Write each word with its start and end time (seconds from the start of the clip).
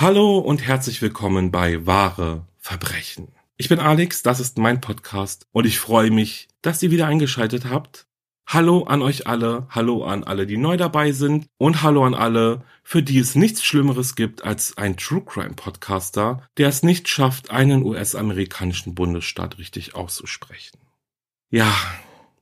Hallo 0.00 0.38
und 0.38 0.64
herzlich 0.64 1.02
willkommen 1.02 1.50
bei 1.50 1.84
Wahre 1.84 2.46
Verbrechen. 2.56 3.32
Ich 3.56 3.68
bin 3.68 3.80
Alex, 3.80 4.22
das 4.22 4.38
ist 4.38 4.56
mein 4.56 4.80
Podcast 4.80 5.48
und 5.50 5.66
ich 5.66 5.80
freue 5.80 6.12
mich, 6.12 6.46
dass 6.62 6.80
ihr 6.84 6.92
wieder 6.92 7.08
eingeschaltet 7.08 7.64
habt. 7.64 8.06
Hallo 8.46 8.84
an 8.84 9.02
euch 9.02 9.26
alle, 9.26 9.66
hallo 9.70 10.04
an 10.04 10.22
alle, 10.22 10.46
die 10.46 10.56
neu 10.56 10.76
dabei 10.76 11.10
sind 11.10 11.48
und 11.58 11.82
hallo 11.82 12.04
an 12.04 12.14
alle, 12.14 12.62
für 12.84 13.02
die 13.02 13.18
es 13.18 13.34
nichts 13.34 13.64
Schlimmeres 13.64 14.14
gibt 14.14 14.44
als 14.44 14.78
ein 14.78 14.96
True 14.96 15.24
Crime 15.26 15.54
Podcaster, 15.54 16.46
der 16.58 16.68
es 16.68 16.84
nicht 16.84 17.08
schafft, 17.08 17.50
einen 17.50 17.82
US-amerikanischen 17.82 18.94
Bundesstaat 18.94 19.58
richtig 19.58 19.96
auszusprechen. 19.96 20.78
Ja, 21.50 21.74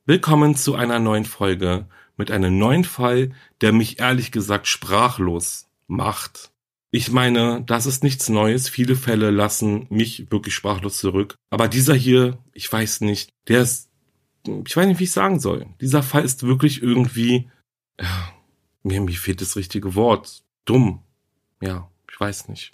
willkommen 0.04 0.56
zu 0.56 0.74
einer 0.74 0.98
neuen 0.98 1.24
Folge 1.24 1.86
mit 2.18 2.30
einem 2.30 2.58
neuen 2.58 2.84
Fall, 2.84 3.30
der 3.62 3.72
mich 3.72 3.98
ehrlich 3.98 4.30
gesagt 4.30 4.66
sprachlos 4.66 5.70
macht. 5.86 6.50
Ich 6.96 7.12
meine, 7.12 7.62
das 7.66 7.84
ist 7.84 8.02
nichts 8.02 8.30
Neues. 8.30 8.70
Viele 8.70 8.96
Fälle 8.96 9.30
lassen 9.30 9.86
mich 9.90 10.30
wirklich 10.30 10.54
sprachlos 10.54 10.96
zurück. 10.96 11.34
Aber 11.50 11.68
dieser 11.68 11.94
hier, 11.94 12.38
ich 12.54 12.72
weiß 12.72 13.02
nicht, 13.02 13.28
der 13.48 13.60
ist, 13.60 13.90
ich 14.46 14.74
weiß 14.74 14.86
nicht, 14.86 14.98
wie 14.98 15.04
ich 15.04 15.12
sagen 15.12 15.38
soll. 15.38 15.66
Dieser 15.82 16.02
Fall 16.02 16.24
ist 16.24 16.44
wirklich 16.44 16.82
irgendwie, 16.82 17.50
ja, 18.00 18.32
mir, 18.82 19.02
mir 19.02 19.12
fehlt 19.12 19.42
das 19.42 19.56
richtige 19.56 19.94
Wort. 19.94 20.42
Dumm. 20.64 21.02
Ja, 21.60 21.90
ich 22.10 22.18
weiß 22.18 22.48
nicht. 22.48 22.72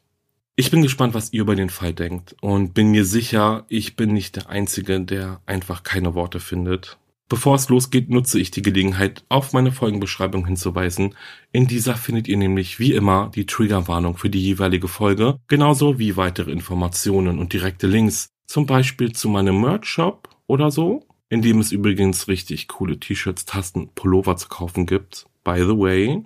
Ich 0.55 0.71
bin 0.71 0.83
gespannt, 0.83 1.15
was 1.15 1.33
ihr 1.33 1.41
über 1.41 1.57
den 1.57 1.71
Fall 1.71 1.93
denkt 1.93 2.37
und 2.41 2.75
bin 2.75 2.93
mir 2.93 3.05
sicher, 3.05 3.65
ich 3.67 3.97
bin 3.97 4.13
nicht 4.13 4.37
der 4.37 4.49
Einzige, 4.49 5.01
der 5.01 5.41
einfach 5.47 5.83
keine 5.83 6.15
Worte 6.15 6.39
findet. 6.39 6.97
Bevor 7.33 7.55
es 7.55 7.71
losgeht, 7.71 8.11
nutze 8.11 8.39
ich 8.39 8.51
die 8.51 8.61
Gelegenheit, 8.61 9.25
auf 9.31 9.55
meine 9.55 9.73
Folgenbeschreibung 9.73 10.45
hinzuweisen. 10.45 11.15
In 11.51 11.67
dieser 11.67 11.95
findet 11.95 12.29
ihr 12.29 12.37
nämlich 12.37 12.79
wie 12.79 12.93
immer 12.93 13.31
die 13.35 13.47
Triggerwarnung 13.47 14.19
für 14.19 14.29
die 14.29 14.43
jeweilige 14.43 14.87
Folge, 14.87 15.39
genauso 15.49 15.99
wie 15.99 16.19
weitere 16.19 16.51
Informationen 16.51 17.39
und 17.39 17.55
direkte 17.55 17.87
Links, 17.87 18.29
zum 18.47 18.67
Beispiel 18.67 19.13
zu 19.13 19.31
meinem 19.31 19.63
Merch-Shop 19.63 20.29
oder 20.47 20.71
so, 20.71 21.07
in 21.31 21.41
dem 21.41 21.59
es 21.61 21.73
übrigens 21.73 22.29
richtig 22.29 22.69
coole 22.69 23.01
T-Shirts, 23.01 23.47
Tasten, 23.47 23.89
Pullover 23.95 24.37
zu 24.37 24.49
kaufen 24.49 24.85
gibt. 24.85 25.25
By 25.43 25.61
the 25.61 25.79
way. 25.79 26.23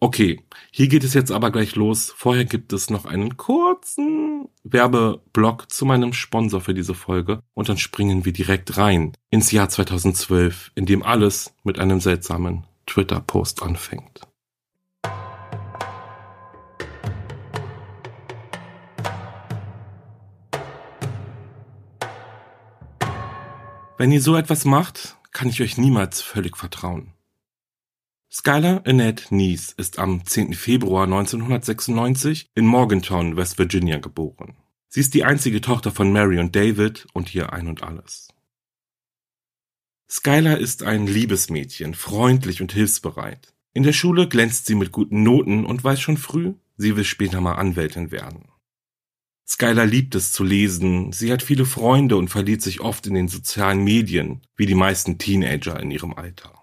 Okay, 0.00 0.40
hier 0.70 0.86
geht 0.86 1.02
es 1.02 1.12
jetzt 1.12 1.32
aber 1.32 1.50
gleich 1.50 1.74
los. 1.74 2.14
Vorher 2.16 2.44
gibt 2.44 2.72
es 2.72 2.88
noch 2.88 3.04
einen 3.04 3.36
kurzen 3.36 4.48
Werbeblock 4.62 5.72
zu 5.72 5.86
meinem 5.86 6.12
Sponsor 6.12 6.60
für 6.60 6.72
diese 6.72 6.94
Folge 6.94 7.42
und 7.54 7.68
dann 7.68 7.78
springen 7.78 8.24
wir 8.24 8.32
direkt 8.32 8.76
rein 8.76 9.12
ins 9.30 9.50
Jahr 9.50 9.68
2012, 9.68 10.70
in 10.76 10.86
dem 10.86 11.02
alles 11.02 11.52
mit 11.64 11.80
einem 11.80 11.98
seltsamen 11.98 12.64
Twitter-Post 12.86 13.60
anfängt. 13.64 14.20
Wenn 23.96 24.12
ihr 24.12 24.22
so 24.22 24.36
etwas 24.36 24.64
macht, 24.64 25.16
kann 25.32 25.48
ich 25.48 25.60
euch 25.60 25.76
niemals 25.76 26.22
völlig 26.22 26.56
vertrauen. 26.56 27.17
Skylar 28.30 28.82
Annette 28.86 29.34
Neese 29.34 29.72
ist 29.78 29.98
am 29.98 30.22
10. 30.22 30.52
Februar 30.52 31.04
1996 31.04 32.50
in 32.54 32.66
Morgantown, 32.66 33.36
West 33.36 33.58
Virginia 33.58 33.96
geboren. 33.96 34.54
Sie 34.88 35.00
ist 35.00 35.14
die 35.14 35.24
einzige 35.24 35.62
Tochter 35.62 35.92
von 35.92 36.12
Mary 36.12 36.38
und 36.38 36.54
David 36.54 37.06
und 37.14 37.34
ihr 37.34 37.54
Ein 37.54 37.68
und 37.68 37.82
Alles. 37.82 38.28
Skylar 40.10 40.58
ist 40.58 40.82
ein 40.82 41.06
Liebesmädchen, 41.06 41.94
freundlich 41.94 42.60
und 42.60 42.72
hilfsbereit. 42.72 43.54
In 43.72 43.82
der 43.82 43.94
Schule 43.94 44.28
glänzt 44.28 44.66
sie 44.66 44.74
mit 44.74 44.92
guten 44.92 45.22
Noten 45.22 45.64
und 45.64 45.82
weiß 45.82 45.98
schon 45.98 46.18
früh, 46.18 46.52
sie 46.76 46.96
will 46.96 47.04
später 47.04 47.40
mal 47.40 47.54
Anwältin 47.54 48.10
werden. 48.10 48.50
Skylar 49.46 49.86
liebt 49.86 50.14
es 50.14 50.32
zu 50.32 50.44
lesen, 50.44 51.12
sie 51.12 51.32
hat 51.32 51.42
viele 51.42 51.64
Freunde 51.64 52.18
und 52.18 52.28
verliert 52.28 52.60
sich 52.60 52.82
oft 52.82 53.06
in 53.06 53.14
den 53.14 53.28
sozialen 53.28 53.82
Medien, 53.82 54.42
wie 54.54 54.66
die 54.66 54.74
meisten 54.74 55.16
Teenager 55.16 55.80
in 55.80 55.90
ihrem 55.90 56.12
Alter. 56.12 56.57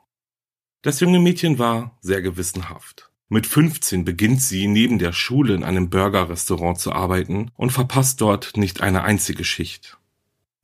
Das 0.85 0.99
junge 0.99 1.17
Mädchen 1.17 1.57
war 1.57 1.97
sehr 2.01 2.21
gewissenhaft. 2.21 3.09
Mit 3.27 3.47
15 3.47 4.05
beginnt 4.05 4.39
sie 4.39 4.67
neben 4.67 4.99
der 4.99 5.13
Schule 5.13 5.55
in 5.55 5.63
einem 5.63 5.89
Burgerrestaurant 5.89 6.79
zu 6.79 6.91
arbeiten 6.91 7.49
und 7.55 7.71
verpasst 7.71 8.21
dort 8.21 8.55
nicht 8.55 8.81
eine 8.81 9.01
einzige 9.03 9.43
Schicht. 9.43 9.97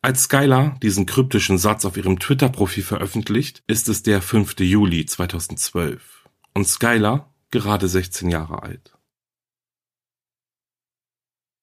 Als 0.03 0.25
Skylar 0.25 0.77
diesen 0.83 1.07
kryptischen 1.07 1.57
Satz 1.57 1.85
auf 1.85 1.97
ihrem 1.97 2.19
Twitter-Profil 2.19 2.83
veröffentlicht, 2.83 3.63
ist 3.65 3.89
es 3.89 4.03
der 4.03 4.21
5. 4.21 4.59
Juli 4.59 5.07
2012 5.07 6.29
und 6.53 6.67
Skylar 6.67 7.33
gerade 7.49 7.88
16 7.88 8.29
Jahre 8.29 8.61
alt. 8.61 8.93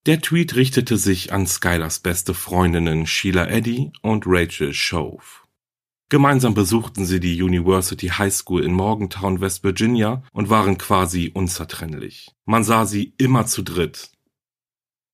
Der 0.06 0.20
Tweet 0.20 0.56
richtete 0.56 0.96
sich 0.96 1.32
an 1.32 1.46
Skylars 1.46 2.00
beste 2.00 2.34
Freundinnen 2.34 3.06
Sheila 3.06 3.46
Eddy 3.46 3.92
und 4.02 4.24
Rachel 4.26 4.74
Shove. 4.74 5.47
Gemeinsam 6.10 6.54
besuchten 6.54 7.04
sie 7.04 7.20
die 7.20 7.42
University 7.42 8.08
High 8.08 8.32
School 8.32 8.64
in 8.64 8.72
Morgantown, 8.72 9.42
West 9.42 9.62
Virginia 9.62 10.22
und 10.32 10.48
waren 10.48 10.78
quasi 10.78 11.30
unzertrennlich. 11.34 12.30
Man 12.46 12.64
sah 12.64 12.86
sie 12.86 13.12
immer 13.18 13.44
zu 13.44 13.62
dritt. 13.62 14.10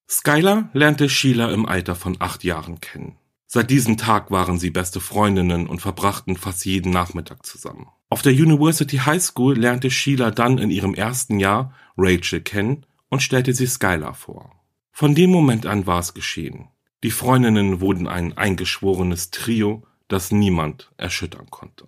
Skylar 0.08 0.70
lernte 0.72 1.08
Sheila 1.08 1.50
im 1.50 1.66
Alter 1.66 1.96
von 1.96 2.16
acht 2.20 2.44
Jahren 2.44 2.80
kennen. 2.80 3.16
Seit 3.46 3.70
diesem 3.70 3.96
Tag 3.96 4.30
waren 4.30 4.58
sie 4.58 4.70
beste 4.70 5.00
Freundinnen 5.00 5.66
und 5.66 5.80
verbrachten 5.80 6.36
fast 6.36 6.64
jeden 6.64 6.92
Nachmittag 6.92 7.44
zusammen. 7.44 7.88
Auf 8.08 8.22
der 8.22 8.32
University 8.32 8.98
High 8.98 9.22
School 9.22 9.58
lernte 9.58 9.90
Sheila 9.90 10.30
dann 10.30 10.58
in 10.58 10.70
ihrem 10.70 10.94
ersten 10.94 11.40
Jahr 11.40 11.74
Rachel 11.96 12.40
kennen 12.40 12.86
und 13.08 13.22
stellte 13.22 13.52
sie 13.52 13.66
Skylar 13.66 14.14
vor. 14.14 14.52
Von 14.92 15.16
dem 15.16 15.30
Moment 15.30 15.66
an 15.66 15.88
war 15.88 15.98
es 15.98 16.14
geschehen. 16.14 16.68
Die 17.02 17.10
Freundinnen 17.10 17.80
wurden 17.80 18.06
ein 18.06 18.36
eingeschworenes 18.38 19.30
Trio, 19.30 19.84
das 20.08 20.30
niemand 20.32 20.92
erschüttern 20.96 21.50
konnte. 21.50 21.86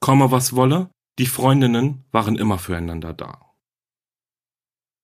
Komme 0.00 0.30
was 0.30 0.54
wolle, 0.54 0.90
die 1.18 1.26
Freundinnen 1.26 2.04
waren 2.10 2.36
immer 2.36 2.58
füreinander 2.58 3.12
da. 3.12 3.50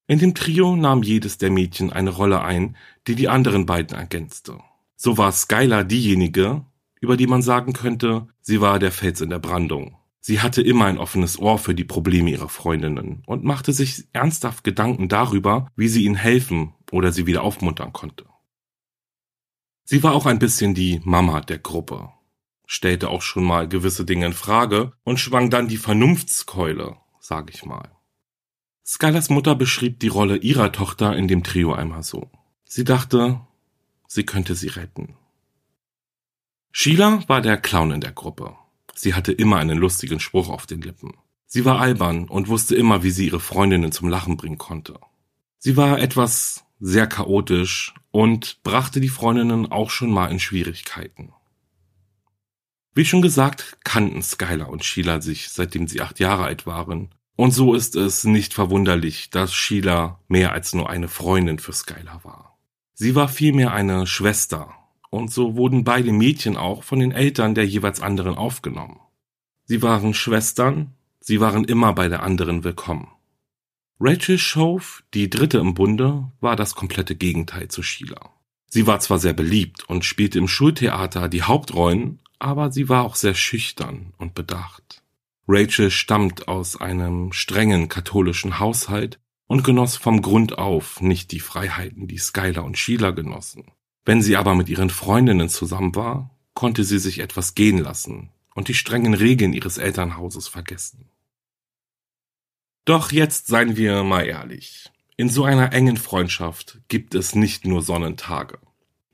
In 0.09 0.19
dem 0.19 0.35
Trio 0.35 0.77
nahm 0.77 1.03
jedes 1.03 1.39
der 1.39 1.51
Mädchen 1.51 1.93
eine 1.93 2.11
Rolle 2.11 2.41
ein, 2.43 2.77
die 3.07 3.17
die 3.17 3.29
anderen 3.29 3.67
beiden 3.67 3.97
ergänzte. 3.97 4.59
So 4.95 5.19
war 5.19 5.33
Skylar 5.33 5.85
diejenige, 5.85 6.65
über 7.01 7.17
die 7.17 7.27
man 7.27 7.43
sagen 7.43 7.73
könnte, 7.73 8.29
sie 8.41 8.61
war 8.61 8.79
der 8.79 8.93
Fels 8.93 9.21
in 9.21 9.31
der 9.31 9.41
Brandung. 9.41 9.99
Sie 10.21 10.41
hatte 10.41 10.63
immer 10.63 10.87
ein 10.87 10.99
offenes 10.99 11.39
Ohr 11.39 11.59
für 11.59 11.75
die 11.75 11.85
Probleme 11.85 12.31
ihrer 12.31 12.49
Freundinnen 12.49 13.23
und 13.27 13.45
machte 13.45 13.73
sich 13.73 14.05
ernsthaft 14.13 14.65
Gedanken 14.65 15.09
darüber, 15.09 15.71
wie 15.77 15.89
sie 15.89 16.05
ihnen 16.05 16.17
helfen 16.17 16.75
oder 16.91 17.13
sie 17.13 17.27
wieder 17.27 17.43
aufmuntern 17.43 17.93
konnte. 17.93 18.25
Sie 19.85 20.03
war 20.03 20.15
auch 20.15 20.27
ein 20.27 20.41
bisschen 20.41 20.75
die 20.75 21.01
Mama 21.05 21.41
der 21.43 21.59
Gruppe. 21.59 22.09
Stellte 22.67 23.09
auch 23.09 23.23
schon 23.23 23.45
mal 23.45 23.69
gewisse 23.69 24.05
Dinge 24.05 24.27
in 24.27 24.33
Frage 24.33 24.93
und 25.05 25.21
schwang 25.21 25.51
dann 25.51 25.69
die 25.69 25.77
Vernunftskeule, 25.77 26.97
sag 27.21 27.51
ich 27.55 27.65
mal. 27.65 27.91
Skylers 28.85 29.31
Mutter 29.31 29.55
beschrieb 29.55 29.99
die 30.01 30.09
Rolle 30.09 30.37
ihrer 30.37 30.71
Tochter 30.73 31.17
in 31.17 31.27
dem 31.27 31.43
Trio 31.43 31.73
einmal 31.73 32.03
so. 32.03 32.31
Sie 32.65 32.85
dachte, 32.85 33.41
sie 34.07 34.25
könnte 34.25 34.55
sie 34.55 34.69
retten. 34.69 35.17
Sheila 36.73 37.27
war 37.29 37.41
der 37.41 37.57
Clown 37.57 37.93
in 37.93 38.01
der 38.01 38.13
Gruppe. 38.13 38.55
Sie 38.95 39.15
hatte 39.15 39.33
immer 39.33 39.57
einen 39.57 39.79
lustigen 39.79 40.21
Spruch 40.21 40.49
auf 40.49 40.67
den 40.67 40.83
Lippen. 40.83 41.15
Sie 41.47 41.65
war 41.65 41.81
albern 41.81 42.29
und 42.29 42.49
wusste 42.49 42.77
immer, 42.77 43.03
wie 43.03 43.11
sie 43.11 43.27
ihre 43.27 43.41
Freundinnen 43.41 43.93
zum 43.93 44.09
Lachen 44.09 44.37
bringen 44.37 44.59
konnte. 44.59 44.99
Sie 45.59 45.77
war 45.77 45.99
etwas 45.99 46.65
sehr 46.79 47.07
chaotisch 47.07 47.95
und 48.11 48.63
brachte 48.63 49.01
die 49.01 49.09
Freundinnen 49.09 49.71
auch 49.71 49.91
schon 49.91 50.11
mal 50.11 50.31
in 50.31 50.39
Schwierigkeiten. 50.39 51.33
Wie 52.97 53.05
schon 53.05 53.21
gesagt, 53.21 53.77
kannten 53.85 54.23
Skylar 54.23 54.71
und 54.71 54.83
Sheila 54.83 55.21
sich, 55.21 55.51
seitdem 55.51 55.87
sie 55.87 56.01
acht 56.01 56.19
Jahre 56.19 56.45
alt 56.45 56.65
waren. 56.65 57.11
Und 57.37 57.51
so 57.51 57.75
ist 57.75 57.95
es 57.95 58.25
nicht 58.25 58.55
verwunderlich, 58.55 59.29
dass 59.29 59.53
Sheila 59.53 60.19
mehr 60.29 60.53
als 60.53 60.73
nur 60.73 60.89
eine 60.89 61.09
Freundin 61.09 61.59
für 61.59 61.75
Skylar 61.75 62.25
war. 62.25 62.59
Sie 62.95 63.15
war 63.15 63.29
vielmehr 63.29 63.75
eine 63.75 64.07
Schwester, 64.07 64.73
und 65.11 65.31
so 65.31 65.57
wurden 65.57 65.85
beide 65.85 66.11
Mädchen 66.11 66.57
auch 66.57 66.85
von 66.85 66.99
den 66.99 67.13
Eltern 67.13 67.55
der 67.55 67.67
jeweils 67.67 68.01
anderen 68.01 68.35
aufgenommen. 68.35 68.99
Sie 69.67 69.83
waren 69.83 70.15
Schwestern, 70.15 70.95
sie 71.21 71.39
waren 71.39 71.65
immer 71.65 71.93
bei 71.93 72.09
der 72.09 72.23
anderen 72.23 72.65
willkommen. 72.65 73.09
Rachel 74.01 74.39
Shove, 74.39 75.03
die 75.13 75.29
dritte 75.29 75.59
im 75.59 75.75
Bunde, 75.75 76.33
war 76.41 76.57
das 76.57 76.75
komplette 76.75 77.15
Gegenteil 77.15 77.69
zu 77.69 77.83
Sheila. 77.83 78.31
Sie 78.69 78.87
war 78.87 79.01
zwar 79.01 79.19
sehr 79.19 79.35
beliebt 79.35 79.87
und 79.87 80.07
spielte 80.07 80.39
im 80.39 80.49
Schultheater 80.49 81.29
die 81.29 81.43
Hauptrollen, 81.43 82.21
aber 82.39 82.71
sie 82.71 82.89
war 82.89 83.05
auch 83.05 83.17
sehr 83.17 83.35
schüchtern 83.35 84.13
und 84.19 84.35
bedacht. 84.35 85.03
Rachel 85.49 85.91
stammt 85.91 86.49
aus 86.49 86.81
einem 86.81 87.33
strengen 87.33 87.89
katholischen 87.89 88.59
Haushalt 88.59 89.19
und 89.47 89.63
genoss 89.63 89.97
vom 89.97 90.23
Grund 90.23 90.59
auf 90.59 91.01
nicht 91.01 91.31
die 91.33 91.41
Freiheiten, 91.41 92.09
die 92.09 92.19
Skylar 92.19 92.65
und 92.65 92.79
Sheila 92.79 93.13
genossen. 93.13 93.71
Wenn 94.05 94.23
sie 94.23 94.37
aber 94.37 94.55
mit 94.55 94.69
ihren 94.69 94.91
Freundinnen 94.91 95.49
zusammen 95.49 95.95
war, 95.95 96.31
konnte 96.55 96.85
sie 96.85 96.99
sich 96.99 97.21
etwas 97.21 97.55
gehen 97.55 97.79
lassen 97.79 98.31
und 98.55 98.69
die 98.69 98.75
strengen 98.75 99.15
Regeln 99.15 99.53
ihres 99.53 99.79
Elternhauses 99.79 100.49
vergessen. 100.49 101.11
Doch 102.85 103.13
jetzt 103.13 103.49
seien 103.49 103.77
wir 103.77 104.05
mal 104.05 104.23
ehrlich. 104.23 104.91
In 105.17 105.29
so 105.29 105.45
einer 105.45 105.73
engen 105.73 105.97
Freundschaft 105.97 106.81
gibt 106.89 107.15
es 107.15 107.35
nicht 107.35 107.67
nur 107.67 107.83
Sonnentage. 107.83 108.59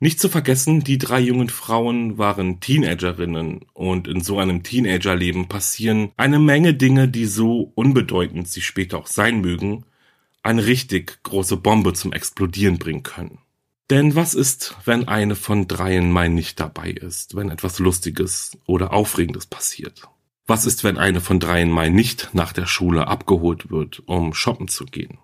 Nicht 0.02 0.18
zu 0.18 0.28
vergessen, 0.28 0.80
die 0.80 0.98
drei 0.98 1.20
jungen 1.20 1.48
Frauen 1.48 2.18
waren 2.18 2.58
Teenagerinnen 2.58 3.60
und 3.72 4.08
in 4.08 4.20
so 4.20 4.40
einem 4.40 4.64
Teenagerleben 4.64 5.46
passieren 5.46 6.10
eine 6.16 6.40
Menge 6.40 6.74
Dinge, 6.74 7.06
die 7.06 7.24
so 7.24 7.70
unbedeutend 7.76 8.48
sie 8.48 8.62
später 8.62 8.98
auch 8.98 9.06
sein 9.06 9.40
mögen, 9.40 9.84
eine 10.42 10.66
richtig 10.66 11.22
große 11.22 11.56
Bombe 11.56 11.92
zum 11.92 12.12
Explodieren 12.12 12.78
bringen 12.78 13.04
können. 13.04 13.38
Denn 13.90 14.16
was 14.16 14.34
ist, 14.34 14.76
wenn 14.86 15.06
eine 15.06 15.36
von 15.36 15.68
dreien 15.68 16.10
mal 16.10 16.28
nicht 16.28 16.58
dabei 16.58 16.90
ist, 16.90 17.36
wenn 17.36 17.48
etwas 17.48 17.78
Lustiges 17.78 18.58
oder 18.66 18.92
Aufregendes 18.92 19.46
passiert? 19.46 20.08
Was 20.48 20.66
ist, 20.66 20.82
wenn 20.82 20.98
eine 20.98 21.20
von 21.20 21.38
dreien 21.38 21.70
mal 21.70 21.90
nicht 21.90 22.30
nach 22.32 22.52
der 22.52 22.66
Schule 22.66 23.06
abgeholt 23.06 23.70
wird, 23.70 24.02
um 24.06 24.34
shoppen 24.34 24.66
zu 24.66 24.84
gehen? 24.84 25.18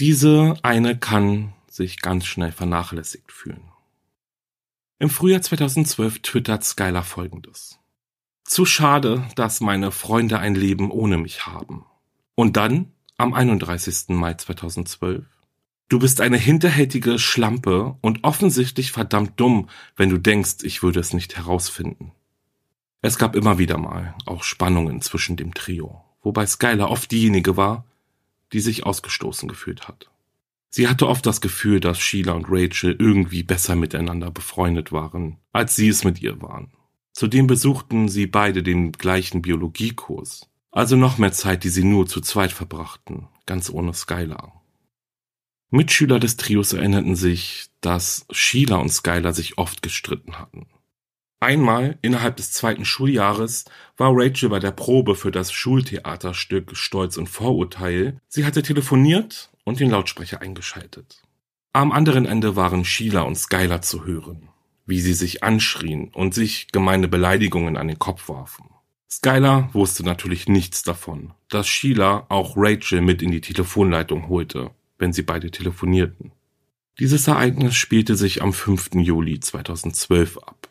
Diese 0.00 0.54
eine 0.62 0.96
kann 0.98 1.53
sich 1.74 2.00
ganz 2.00 2.24
schnell 2.24 2.52
vernachlässigt 2.52 3.32
fühlen. 3.32 3.62
Im 5.00 5.10
Frühjahr 5.10 5.42
2012 5.42 6.22
twittert 6.22 6.62
Skylar 6.62 7.02
folgendes. 7.02 7.80
Zu 8.44 8.64
schade, 8.64 9.26
dass 9.34 9.60
meine 9.60 9.90
Freunde 9.90 10.38
ein 10.38 10.54
Leben 10.54 10.92
ohne 10.92 11.18
mich 11.18 11.46
haben. 11.46 11.84
Und 12.36 12.56
dann, 12.56 12.92
am 13.16 13.34
31. 13.34 14.10
Mai 14.10 14.34
2012, 14.34 15.24
du 15.88 15.98
bist 15.98 16.20
eine 16.20 16.36
hinterhältige 16.36 17.18
Schlampe 17.18 17.96
und 18.02 18.22
offensichtlich 18.22 18.92
verdammt 18.92 19.40
dumm, 19.40 19.68
wenn 19.96 20.10
du 20.10 20.18
denkst, 20.18 20.58
ich 20.62 20.84
würde 20.84 21.00
es 21.00 21.12
nicht 21.12 21.36
herausfinden. 21.36 22.12
Es 23.00 23.18
gab 23.18 23.34
immer 23.34 23.58
wieder 23.58 23.78
mal 23.78 24.14
auch 24.26 24.44
Spannungen 24.44 25.02
zwischen 25.02 25.36
dem 25.36 25.54
Trio, 25.54 26.04
wobei 26.22 26.46
Skylar 26.46 26.90
oft 26.90 27.10
diejenige 27.10 27.56
war, 27.56 27.84
die 28.52 28.60
sich 28.60 28.86
ausgestoßen 28.86 29.48
gefühlt 29.48 29.88
hat. 29.88 30.08
Sie 30.76 30.88
hatte 30.88 31.06
oft 31.06 31.24
das 31.24 31.40
Gefühl, 31.40 31.78
dass 31.78 32.00
Sheila 32.00 32.32
und 32.32 32.46
Rachel 32.48 32.96
irgendwie 32.98 33.44
besser 33.44 33.76
miteinander 33.76 34.32
befreundet 34.32 34.90
waren, 34.90 35.38
als 35.52 35.76
sie 35.76 35.86
es 35.86 36.02
mit 36.02 36.20
ihr 36.20 36.42
waren. 36.42 36.72
Zudem 37.12 37.46
besuchten 37.46 38.08
sie 38.08 38.26
beide 38.26 38.64
den 38.64 38.90
gleichen 38.90 39.40
Biologiekurs, 39.40 40.50
also 40.72 40.96
noch 40.96 41.16
mehr 41.16 41.30
Zeit, 41.30 41.62
die 41.62 41.68
sie 41.68 41.84
nur 41.84 42.08
zu 42.08 42.20
zweit 42.20 42.50
verbrachten, 42.50 43.28
ganz 43.46 43.70
ohne 43.70 43.94
Skylar. 43.94 44.64
Mitschüler 45.70 46.18
des 46.18 46.38
Trios 46.38 46.72
erinnerten 46.72 47.14
sich, 47.14 47.66
dass 47.80 48.26
Sheila 48.32 48.78
und 48.78 48.90
Skylar 48.90 49.32
sich 49.32 49.58
oft 49.58 49.80
gestritten 49.80 50.40
hatten. 50.40 50.66
Einmal 51.38 52.00
innerhalb 52.02 52.34
des 52.34 52.50
zweiten 52.50 52.84
Schuljahres 52.84 53.64
war 53.96 54.10
Rachel 54.12 54.48
bei 54.48 54.58
der 54.58 54.72
Probe 54.72 55.14
für 55.14 55.30
das 55.30 55.52
Schultheaterstück 55.52 56.76
Stolz 56.76 57.16
und 57.16 57.28
Vorurteil. 57.28 58.20
Sie 58.26 58.44
hatte 58.44 58.62
telefoniert 58.62 59.53
und 59.64 59.80
den 59.80 59.90
Lautsprecher 59.90 60.40
eingeschaltet. 60.40 61.22
Am 61.72 61.90
anderen 61.90 62.26
Ende 62.26 62.54
waren 62.54 62.84
Sheila 62.84 63.22
und 63.22 63.36
Skylar 63.36 63.82
zu 63.82 64.04
hören, 64.04 64.48
wie 64.86 65.00
sie 65.00 65.14
sich 65.14 65.42
anschrien 65.42 66.08
und 66.14 66.34
sich 66.34 66.68
gemeine 66.70 67.08
Beleidigungen 67.08 67.76
an 67.76 67.88
den 67.88 67.98
Kopf 67.98 68.28
warfen. 68.28 68.66
Skylar 69.10 69.72
wusste 69.74 70.04
natürlich 70.04 70.48
nichts 70.48 70.82
davon, 70.82 71.32
dass 71.48 71.66
Sheila 71.66 72.26
auch 72.28 72.54
Rachel 72.56 73.00
mit 73.00 73.22
in 73.22 73.30
die 73.30 73.40
Telefonleitung 73.40 74.28
holte, 74.28 74.70
wenn 74.98 75.12
sie 75.12 75.22
beide 75.22 75.50
telefonierten. 75.50 76.32
Dieses 76.98 77.26
Ereignis 77.26 77.74
spielte 77.74 78.16
sich 78.16 78.42
am 78.42 78.52
5. 78.52 78.90
Juli 78.94 79.40
2012 79.40 80.38
ab 80.38 80.68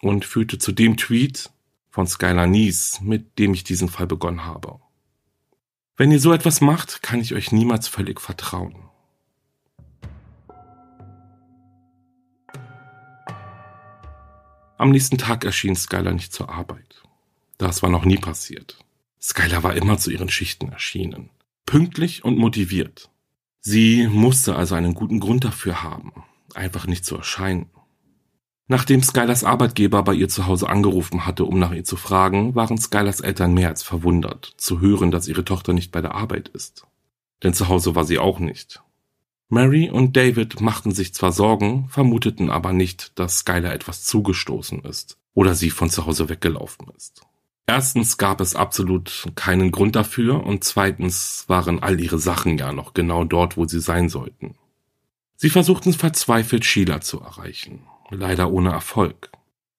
und 0.00 0.24
führte 0.24 0.58
zu 0.58 0.72
dem 0.72 0.96
Tweet 0.96 1.50
von 1.90 2.06
Skylar 2.06 2.46
Nies, 2.46 3.00
mit 3.02 3.38
dem 3.38 3.52
ich 3.52 3.64
diesen 3.64 3.88
Fall 3.88 4.06
begonnen 4.06 4.44
habe. 4.44 4.80
Wenn 5.98 6.12
ihr 6.12 6.20
so 6.20 6.32
etwas 6.32 6.60
macht, 6.60 7.02
kann 7.02 7.20
ich 7.20 7.34
euch 7.34 7.50
niemals 7.50 7.88
völlig 7.88 8.20
vertrauen. 8.20 8.76
Am 14.76 14.90
nächsten 14.90 15.18
Tag 15.18 15.44
erschien 15.44 15.74
Skylar 15.74 16.12
nicht 16.12 16.32
zur 16.32 16.50
Arbeit. 16.50 17.02
Das 17.58 17.82
war 17.82 17.90
noch 17.90 18.04
nie 18.04 18.16
passiert. 18.16 18.78
Skylar 19.20 19.64
war 19.64 19.74
immer 19.74 19.98
zu 19.98 20.12
ihren 20.12 20.28
Schichten 20.28 20.68
erschienen. 20.68 21.30
Pünktlich 21.66 22.22
und 22.24 22.38
motiviert. 22.38 23.10
Sie 23.60 24.06
musste 24.06 24.54
also 24.54 24.76
einen 24.76 24.94
guten 24.94 25.18
Grund 25.18 25.42
dafür 25.42 25.82
haben, 25.82 26.12
einfach 26.54 26.86
nicht 26.86 27.04
zu 27.04 27.16
erscheinen. 27.16 27.70
Nachdem 28.70 29.02
Skylers 29.02 29.44
Arbeitgeber 29.44 30.02
bei 30.02 30.12
ihr 30.12 30.28
zu 30.28 30.46
Hause 30.46 30.68
angerufen 30.68 31.24
hatte, 31.24 31.46
um 31.46 31.58
nach 31.58 31.72
ihr 31.72 31.84
zu 31.84 31.96
fragen, 31.96 32.54
waren 32.54 32.76
Skylers 32.76 33.20
Eltern 33.20 33.54
mehr 33.54 33.68
als 33.68 33.82
verwundert, 33.82 34.52
zu 34.58 34.80
hören, 34.80 35.10
dass 35.10 35.26
ihre 35.26 35.44
Tochter 35.44 35.72
nicht 35.72 35.90
bei 35.90 36.02
der 36.02 36.14
Arbeit 36.14 36.48
ist. 36.48 36.86
Denn 37.42 37.54
zu 37.54 37.68
Hause 37.68 37.94
war 37.94 38.04
sie 38.04 38.18
auch 38.18 38.40
nicht. 38.40 38.82
Mary 39.48 39.88
und 39.88 40.18
David 40.18 40.60
machten 40.60 40.92
sich 40.92 41.14
zwar 41.14 41.32
Sorgen, 41.32 41.88
vermuteten 41.88 42.50
aber 42.50 42.74
nicht, 42.74 43.18
dass 43.18 43.38
Skylar 43.38 43.72
etwas 43.72 44.04
zugestoßen 44.04 44.80
ist 44.84 45.16
oder 45.32 45.54
sie 45.54 45.70
von 45.70 45.88
zu 45.88 46.04
Hause 46.04 46.28
weggelaufen 46.28 46.88
ist. 46.94 47.22
Erstens 47.66 48.18
gab 48.18 48.42
es 48.42 48.54
absolut 48.54 49.28
keinen 49.34 49.70
Grund 49.72 49.96
dafür 49.96 50.44
und 50.44 50.64
zweitens 50.64 51.44
waren 51.48 51.82
all 51.82 51.98
ihre 51.98 52.18
Sachen 52.18 52.58
ja 52.58 52.72
noch 52.72 52.92
genau 52.92 53.24
dort, 53.24 53.56
wo 53.56 53.66
sie 53.66 53.80
sein 53.80 54.10
sollten. 54.10 54.56
Sie 55.36 55.48
versuchten 55.48 55.94
verzweifelt 55.94 56.66
Sheila 56.66 57.00
zu 57.00 57.20
erreichen, 57.20 57.80
leider 58.10 58.50
ohne 58.50 58.70
Erfolg. 58.70 59.30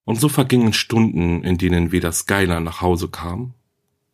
Und 0.06 0.20
so 0.20 0.30
vergingen 0.30 0.74
Stunden, 0.74 1.44
in 1.44 1.58
denen 1.58 1.92
weder 1.92 2.12
Skylar 2.12 2.60
nach 2.60 2.82
Hause 2.82 3.10
kam, 3.10 3.54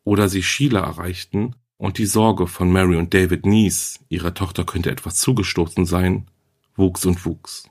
oder 0.03 0.29
sie 0.29 0.43
Sheila 0.43 0.81
erreichten 0.81 1.55
und 1.77 1.97
die 1.97 2.05
Sorge 2.05 2.47
von 2.47 2.71
Mary 2.71 2.95
und 2.95 3.13
David 3.13 3.45
Nies, 3.45 3.99
ihrer 4.09 4.33
Tochter 4.33 4.63
könnte 4.63 4.91
etwas 4.91 5.15
zugestoßen 5.15 5.85
sein, 5.85 6.27
wuchs 6.75 7.05
und 7.05 7.25
wuchs. 7.25 7.69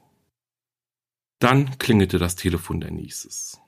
Dann 1.39 1.79
klingelte 1.79 2.19
das 2.19 2.37
Telefon 2.37 2.81
der 2.81 2.91
Nieses. 2.91 3.61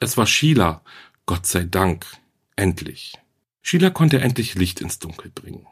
Es 0.00 0.16
war 0.16 0.26
Sheila, 0.26 0.82
Gott 1.26 1.46
sei 1.46 1.64
Dank, 1.64 2.06
endlich. 2.54 3.14
Sheila 3.62 3.90
konnte 3.90 4.20
endlich 4.20 4.54
Licht 4.54 4.80
ins 4.80 4.98
Dunkel 4.98 5.30
bringen. 5.30 5.66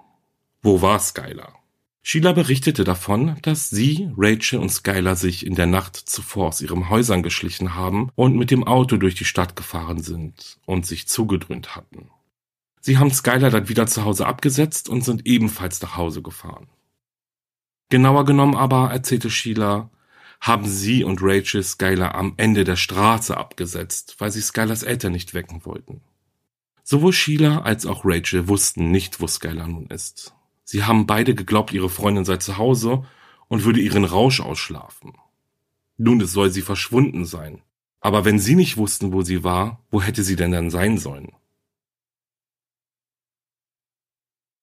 Wo 0.62 0.82
war 0.82 0.98
Skylar? 0.98 1.54
Sheila 2.06 2.34
berichtete 2.34 2.84
davon, 2.84 3.38
dass 3.40 3.70
sie, 3.70 4.10
Rachel 4.14 4.58
und 4.58 4.68
Skylar 4.68 5.16
sich 5.16 5.46
in 5.46 5.54
der 5.54 5.64
Nacht 5.64 5.96
zuvor 5.96 6.48
aus 6.48 6.60
ihren 6.60 6.90
Häusern 6.90 7.22
geschlichen 7.22 7.76
haben 7.76 8.10
und 8.14 8.36
mit 8.36 8.50
dem 8.50 8.62
Auto 8.62 8.98
durch 8.98 9.14
die 9.14 9.24
Stadt 9.24 9.56
gefahren 9.56 10.02
sind 10.02 10.58
und 10.66 10.84
sich 10.84 11.08
zugedröhnt 11.08 11.74
hatten. 11.74 12.10
Sie 12.82 12.98
haben 12.98 13.10
Skylar 13.10 13.48
dann 13.48 13.70
wieder 13.70 13.86
zu 13.86 14.04
Hause 14.04 14.26
abgesetzt 14.26 14.90
und 14.90 15.02
sind 15.02 15.26
ebenfalls 15.26 15.80
nach 15.80 15.96
Hause 15.96 16.20
gefahren. 16.20 16.66
Genauer 17.88 18.26
genommen 18.26 18.54
aber, 18.54 18.90
erzählte 18.90 19.30
Sheila, 19.30 19.88
haben 20.42 20.66
sie 20.66 21.04
und 21.04 21.20
Rachel 21.22 21.62
Skylar 21.62 22.14
am 22.14 22.34
Ende 22.36 22.64
der 22.64 22.76
Straße 22.76 23.34
abgesetzt, 23.34 24.16
weil 24.18 24.30
sie 24.30 24.42
Skylars 24.42 24.82
Eltern 24.82 25.12
nicht 25.12 25.32
wecken 25.32 25.64
wollten. 25.64 26.02
Sowohl 26.82 27.14
Sheila 27.14 27.62
als 27.62 27.86
auch 27.86 28.02
Rachel 28.04 28.46
wussten 28.46 28.90
nicht, 28.90 29.22
wo 29.22 29.26
Skylar 29.26 29.68
nun 29.68 29.86
ist. 29.86 30.34
Sie 30.64 30.84
haben 30.84 31.06
beide 31.06 31.34
geglaubt, 31.34 31.72
ihre 31.72 31.90
Freundin 31.90 32.24
sei 32.24 32.38
zu 32.38 32.58
Hause 32.58 33.04
und 33.48 33.64
würde 33.64 33.80
ihren 33.80 34.04
Rausch 34.04 34.40
ausschlafen. 34.40 35.12
Nun, 35.96 36.20
es 36.20 36.32
soll 36.32 36.50
sie 36.50 36.62
verschwunden 36.62 37.24
sein. 37.24 37.62
Aber 38.00 38.24
wenn 38.24 38.38
sie 38.38 38.54
nicht 38.54 38.76
wussten, 38.76 39.12
wo 39.12 39.22
sie 39.22 39.44
war, 39.44 39.82
wo 39.90 40.02
hätte 40.02 40.22
sie 40.22 40.36
denn 40.36 40.50
dann 40.50 40.70
sein 40.70 40.98
sollen? 40.98 41.32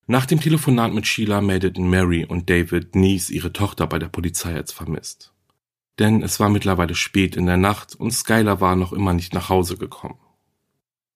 Nach 0.06 0.26
dem 0.26 0.40
Telefonat 0.40 0.92
mit 0.92 1.06
Sheila 1.06 1.40
meldeten 1.40 1.88
Mary 1.88 2.24
und 2.24 2.50
David 2.50 2.94
Nies 2.94 3.30
ihre 3.30 3.52
Tochter 3.52 3.86
bei 3.86 3.98
der 3.98 4.08
Polizei 4.08 4.54
als 4.54 4.72
vermisst. 4.72 5.32
Denn 5.98 6.22
es 6.22 6.40
war 6.40 6.48
mittlerweile 6.48 6.94
spät 6.94 7.36
in 7.36 7.46
der 7.46 7.56
Nacht 7.56 7.94
und 7.94 8.10
Skylar 8.10 8.60
war 8.60 8.76
noch 8.76 8.92
immer 8.92 9.12
nicht 9.12 9.34
nach 9.34 9.48
Hause 9.48 9.76
gekommen. 9.76 10.18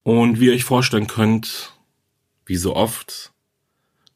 Und 0.03 0.39
wie 0.39 0.47
ihr 0.47 0.53
euch 0.53 0.65
vorstellen 0.65 1.09
könnt, 1.09 1.79
wie 2.45 2.57
so 2.57 2.77
oft, 2.77 3.33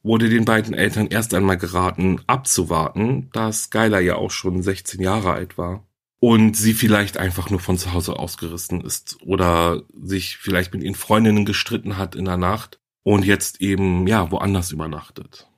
wurde 0.02 0.28
den 0.28 0.45
beiden 0.45 0.75
Eltern 0.75 1.07
erst 1.09 1.35
einmal 1.35 1.59
geraten, 1.59 2.21
abzuwarten, 2.26 3.28
da 3.33 3.52
Skylar 3.52 4.00
ja 4.00 4.16
auch 4.16 4.30
schon 4.30 4.62
16 4.62 5.00
Jahre 5.00 5.33
alt 5.33 5.59
war 5.59 5.85
und 6.21 6.57
sie 6.57 6.75
vielleicht 6.75 7.16
einfach 7.16 7.50
nur 7.50 7.61
von 7.61 7.78
zu 7.78 7.92
Hause 7.92 8.19
ausgerissen 8.19 8.83
ist 8.83 9.19
oder 9.23 9.83
sich 10.00 10.37
vielleicht 10.37 10.73
mit 10.73 10.83
ihren 10.83 10.95
Freundinnen 10.95 11.45
gestritten 11.45 11.97
hat 11.97 12.14
in 12.14 12.26
der 12.26 12.37
Nacht 12.37 12.78
und 13.02 13.25
jetzt 13.25 13.61
eben, 13.61 14.07
ja, 14.07 14.30
woanders 14.30 14.71
übernachtet. 14.71 15.49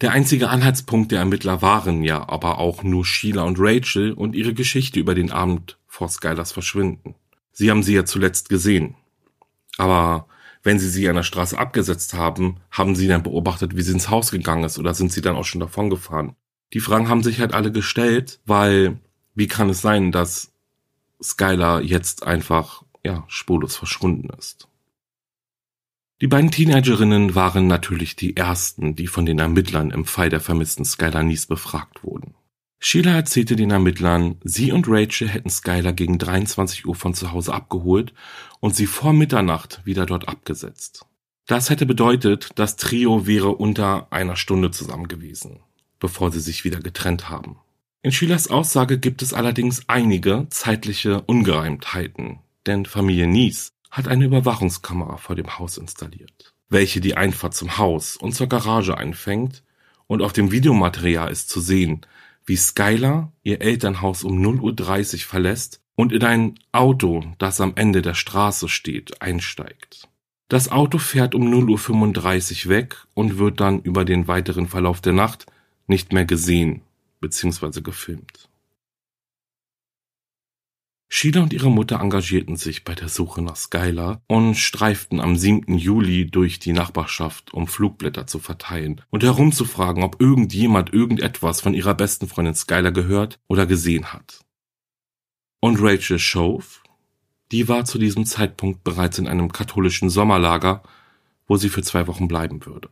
Der 0.00 0.12
einzige 0.12 0.48
Anhaltspunkt 0.48 1.12
der 1.12 1.20
Ermittler 1.20 1.62
waren 1.62 2.02
ja 2.02 2.28
aber 2.28 2.58
auch 2.58 2.82
nur 2.82 3.04
Sheila 3.04 3.42
und 3.42 3.58
Rachel 3.58 4.12
und 4.12 4.34
ihre 4.34 4.54
Geschichte 4.54 5.00
über 5.00 5.14
den 5.14 5.30
Abend 5.30 5.78
vor 5.86 6.08
Skylers 6.08 6.52
Verschwinden. 6.52 7.14
Sie 7.52 7.70
haben 7.70 7.82
sie 7.82 7.94
ja 7.94 8.04
zuletzt 8.04 8.48
gesehen. 8.48 8.96
Aber 9.76 10.26
wenn 10.64 10.78
sie 10.78 10.88
sie 10.88 11.08
an 11.08 11.16
der 11.16 11.22
Straße 11.22 11.58
abgesetzt 11.58 12.14
haben, 12.14 12.56
haben 12.70 12.96
sie 12.96 13.06
dann 13.06 13.22
beobachtet, 13.22 13.76
wie 13.76 13.82
sie 13.82 13.92
ins 13.92 14.08
Haus 14.08 14.30
gegangen 14.30 14.64
ist 14.64 14.78
oder 14.78 14.94
sind 14.94 15.12
sie 15.12 15.20
dann 15.20 15.36
auch 15.36 15.44
schon 15.44 15.60
davon 15.60 15.90
gefahren? 15.90 16.34
Die 16.72 16.80
Fragen 16.80 17.08
haben 17.08 17.22
sich 17.22 17.38
halt 17.38 17.52
alle 17.52 17.70
gestellt, 17.70 18.40
weil 18.46 18.98
wie 19.34 19.46
kann 19.46 19.68
es 19.68 19.82
sein, 19.82 20.10
dass 20.10 20.52
Skylar 21.22 21.82
jetzt 21.82 22.26
einfach, 22.26 22.82
ja, 23.04 23.24
spurlos 23.28 23.76
verschwunden 23.76 24.30
ist? 24.38 24.68
Die 26.20 26.28
beiden 26.28 26.50
Teenagerinnen 26.50 27.34
waren 27.34 27.66
natürlich 27.66 28.16
die 28.16 28.36
ersten, 28.36 28.96
die 28.96 29.08
von 29.08 29.26
den 29.26 29.40
Ermittlern 29.40 29.90
im 29.90 30.06
Fall 30.06 30.30
der 30.30 30.40
vermissten 30.40 30.84
Skylar 30.84 31.22
Nies 31.22 31.46
befragt 31.46 32.02
wurden. 32.02 32.34
Sheila 32.86 33.12
erzählte 33.12 33.56
den 33.56 33.70
Ermittlern, 33.70 34.36
sie 34.44 34.70
und 34.70 34.84
Rachel 34.88 35.26
hätten 35.26 35.48
Skylar 35.48 35.94
gegen 35.94 36.18
23 36.18 36.84
Uhr 36.84 36.94
von 36.94 37.14
zu 37.14 37.32
Hause 37.32 37.54
abgeholt 37.54 38.12
und 38.60 38.76
sie 38.76 38.86
vor 38.86 39.14
Mitternacht 39.14 39.80
wieder 39.86 40.04
dort 40.04 40.28
abgesetzt. 40.28 41.06
Das 41.46 41.70
hätte 41.70 41.86
bedeutet, 41.86 42.50
das 42.56 42.76
Trio 42.76 43.26
wäre 43.26 43.52
unter 43.56 44.12
einer 44.12 44.36
Stunde 44.36 44.70
zusammen 44.70 45.08
gewesen, 45.08 45.60
bevor 45.98 46.30
sie 46.30 46.40
sich 46.40 46.64
wieder 46.64 46.78
getrennt 46.78 47.30
haben. 47.30 47.56
In 48.02 48.12
Sheilas 48.12 48.48
Aussage 48.48 48.98
gibt 48.98 49.22
es 49.22 49.32
allerdings 49.32 49.88
einige 49.88 50.46
zeitliche 50.50 51.22
Ungereimtheiten, 51.22 52.40
denn 52.66 52.84
Familie 52.84 53.26
Nies 53.26 53.72
hat 53.90 54.08
eine 54.08 54.26
Überwachungskamera 54.26 55.16
vor 55.16 55.36
dem 55.36 55.58
Haus 55.58 55.78
installiert, 55.78 56.52
welche 56.68 57.00
die 57.00 57.16
Einfahrt 57.16 57.54
zum 57.54 57.78
Haus 57.78 58.18
und 58.18 58.34
zur 58.34 58.46
Garage 58.46 58.98
einfängt 58.98 59.62
und 60.06 60.20
auf 60.20 60.34
dem 60.34 60.52
Videomaterial 60.52 61.32
ist 61.32 61.48
zu 61.48 61.60
sehen, 61.60 62.04
wie 62.46 62.56
Skylar 62.56 63.32
ihr 63.42 63.60
Elternhaus 63.60 64.24
um 64.24 64.38
0.30 64.38 65.14
Uhr 65.14 65.20
verlässt 65.20 65.80
und 65.94 66.12
in 66.12 66.24
ein 66.24 66.54
Auto, 66.72 67.22
das 67.38 67.60
am 67.60 67.72
Ende 67.76 68.02
der 68.02 68.14
Straße 68.14 68.68
steht, 68.68 69.22
einsteigt. 69.22 70.08
Das 70.48 70.70
Auto 70.70 70.98
fährt 70.98 71.34
um 71.34 71.42
0.35 71.42 72.66
Uhr 72.66 72.70
weg 72.70 72.96
und 73.14 73.38
wird 73.38 73.60
dann 73.60 73.80
über 73.80 74.04
den 74.04 74.28
weiteren 74.28 74.68
Verlauf 74.68 75.00
der 75.00 75.12
Nacht 75.12 75.46
nicht 75.86 76.12
mehr 76.12 76.24
gesehen 76.24 76.82
bzw. 77.20 77.80
gefilmt. 77.80 78.48
Sheila 81.08 81.42
und 81.42 81.52
ihre 81.52 81.70
Mutter 81.70 82.00
engagierten 82.00 82.56
sich 82.56 82.84
bei 82.84 82.94
der 82.94 83.08
Suche 83.08 83.40
nach 83.42 83.56
Skylar 83.56 84.22
und 84.26 84.56
streiften 84.56 85.20
am 85.20 85.36
7. 85.36 85.78
Juli 85.78 86.26
durch 86.26 86.58
die 86.58 86.72
Nachbarschaft, 86.72 87.54
um 87.54 87.66
Flugblätter 87.66 88.26
zu 88.26 88.38
verteilen 88.38 89.00
und 89.10 89.22
herumzufragen, 89.22 90.02
ob 90.02 90.20
irgendjemand 90.20 90.92
irgendetwas 90.92 91.60
von 91.60 91.74
ihrer 91.74 91.94
besten 91.94 92.26
Freundin 92.26 92.54
Skylar 92.54 92.92
gehört 92.92 93.38
oder 93.46 93.66
gesehen 93.66 94.12
hat. 94.12 94.44
Und 95.60 95.80
Rachel 95.80 96.18
Shove, 96.18 96.82
die 97.52 97.68
war 97.68 97.84
zu 97.84 97.98
diesem 97.98 98.26
Zeitpunkt 98.26 98.82
bereits 98.84 99.18
in 99.18 99.28
einem 99.28 99.52
katholischen 99.52 100.10
Sommerlager, 100.10 100.82
wo 101.46 101.56
sie 101.56 101.68
für 101.68 101.82
zwei 101.82 102.06
Wochen 102.06 102.28
bleiben 102.28 102.66
würde. 102.66 102.88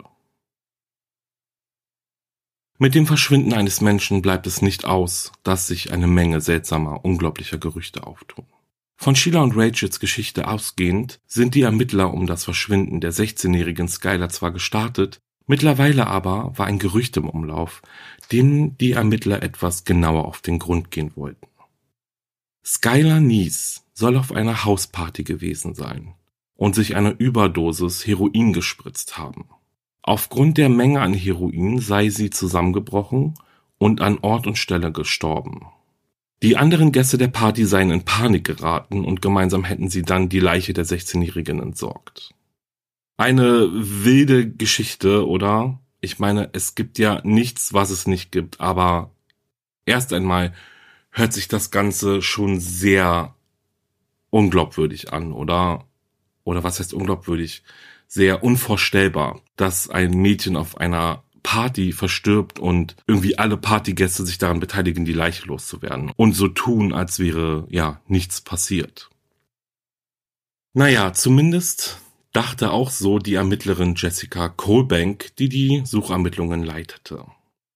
Mit 2.79 2.95
dem 2.95 3.07
Verschwinden 3.07 3.53
eines 3.53 3.81
Menschen 3.81 4.23
bleibt 4.23 4.47
es 4.47 4.63
nicht 4.63 4.85
aus, 4.85 5.33
dass 5.43 5.67
sich 5.67 5.93
eine 5.93 6.07
Menge 6.07 6.41
seltsamer, 6.41 7.05
unglaublicher 7.05 7.59
Gerüchte 7.59 8.07
auftun. 8.07 8.47
Von 8.97 9.17
Sheila 9.17 9.43
und 9.43 9.57
Rachels 9.57 10.01
Geschichte 10.01 10.47
ausgehend 10.47 11.21
sind 11.27 11.55
die 11.55 11.63
Ermittler 11.63 12.15
um 12.15 12.27
das 12.27 12.45
Verschwinden 12.45 13.01
der 13.01 13.13
16-jährigen 13.13 13.89
Skylar 13.89 14.29
zwar 14.29 14.53
gestartet, 14.53 15.21
mittlerweile 15.47 16.07
aber 16.07 16.53
war 16.57 16.67
ein 16.67 16.79
Gerücht 16.79 17.17
im 17.17 17.29
Umlauf, 17.29 17.83
dem 18.31 18.79
die 18.79 18.93
Ermittler 18.93 19.43
etwas 19.43 19.85
genauer 19.85 20.25
auf 20.27 20.41
den 20.41 20.59
Grund 20.59 20.91
gehen 20.91 21.13
wollten. 21.17 21.49
Skylar 22.65 23.19
Nies 23.19 23.85
soll 23.93 24.17
auf 24.17 24.31
einer 24.31 24.65
Hausparty 24.65 25.25
gewesen 25.25 25.75
sein 25.75 26.15
und 26.55 26.77
sich 26.77 26.95
eine 26.95 27.11
Überdosis 27.11 28.07
Heroin 28.07 28.53
gespritzt 28.53 29.19
haben. 29.19 29.49
Aufgrund 30.03 30.59
der 30.59 30.69
Menge 30.69 31.01
an 31.01 31.15
Heroin 31.15 31.79
sei 31.79 32.09
sie 32.09 32.31
zusammengebrochen 32.31 33.35
und 33.79 34.01
an 34.01 34.19
Ort 34.19 34.47
und 34.47 34.59
Stelle 34.59 34.93
gestorben. 34.93 35.67
Die 36.43 36.57
anderen 36.57 36.91
Gäste 36.91 37.19
der 37.19 37.29
Party 37.29 37.65
seien 37.65 37.93
in 37.93 38.05
Panik 38.05 38.45
geraten 38.45 39.05
und 39.05 39.23
gemeinsam 39.23 39.63
hätten 39.63 39.89
sie 39.89 40.03
dann 40.03 40.29
die 40.29 40.41
Leiche 40.41 40.73
der 40.73 40.85
16-Jährigen 40.85 41.61
entsorgt. 41.61 42.35
Eine 43.17 43.69
wilde 43.73 44.51
Geschichte, 44.51 45.29
oder? 45.29 45.79
Ich 46.01 46.19
meine, 46.19 46.51
es 46.53 46.75
gibt 46.75 46.99
ja 46.99 47.21
nichts, 47.23 47.73
was 47.73 47.91
es 47.91 48.09
nicht 48.09 48.33
gibt, 48.33 48.61
aber 48.61 49.13
erst 49.87 50.13
einmal 50.13 50.53
hört 51.11 51.33
sich 51.33 51.47
das 51.47 51.71
Ganze 51.71 52.23
schon 52.23 52.59
sehr 52.59 53.37
unglaubwürdig 54.31 55.13
an, 55.13 55.33
oder? 55.33 55.87
Oder 56.43 56.65
was 56.65 56.81
heißt 56.81 56.93
unglaubwürdig? 56.93 57.63
Sehr 58.13 58.45
unvorstellbar, 58.45 59.41
dass 59.57 59.89
ein 59.89 60.11
Mädchen 60.11 60.55
auf 60.55 60.77
einer 60.77 61.25
Party 61.43 61.93
verstirbt 61.93 62.59
und 62.59 62.95
irgendwie 63.07 63.39
alle 63.39 63.57
Partygäste 63.57 64.27
sich 64.27 64.37
daran 64.37 64.61
beteiligen, 64.61 65.07
die 65.07 65.15
Leiche 65.15 65.47
loszuwerden 65.47 66.13
und 66.17 66.35
so 66.35 66.49
tun, 66.49 66.93
als 66.93 67.19
wäre 67.19 67.67
ja 67.71 68.03
nichts 68.07 68.43
passiert. 68.43 69.09
Naja, 70.75 71.15
zumindest 71.15 72.03
dachte 72.33 72.71
auch 72.71 72.91
so 72.91 73.19
die 73.19 73.35
Ermittlerin 73.35 73.95
Jessica 73.97 74.51
Colbank, 74.51 75.35
die 75.37 75.49
die 75.49 75.83
Suchermittlungen 75.87 76.63
leitete. 76.63 77.25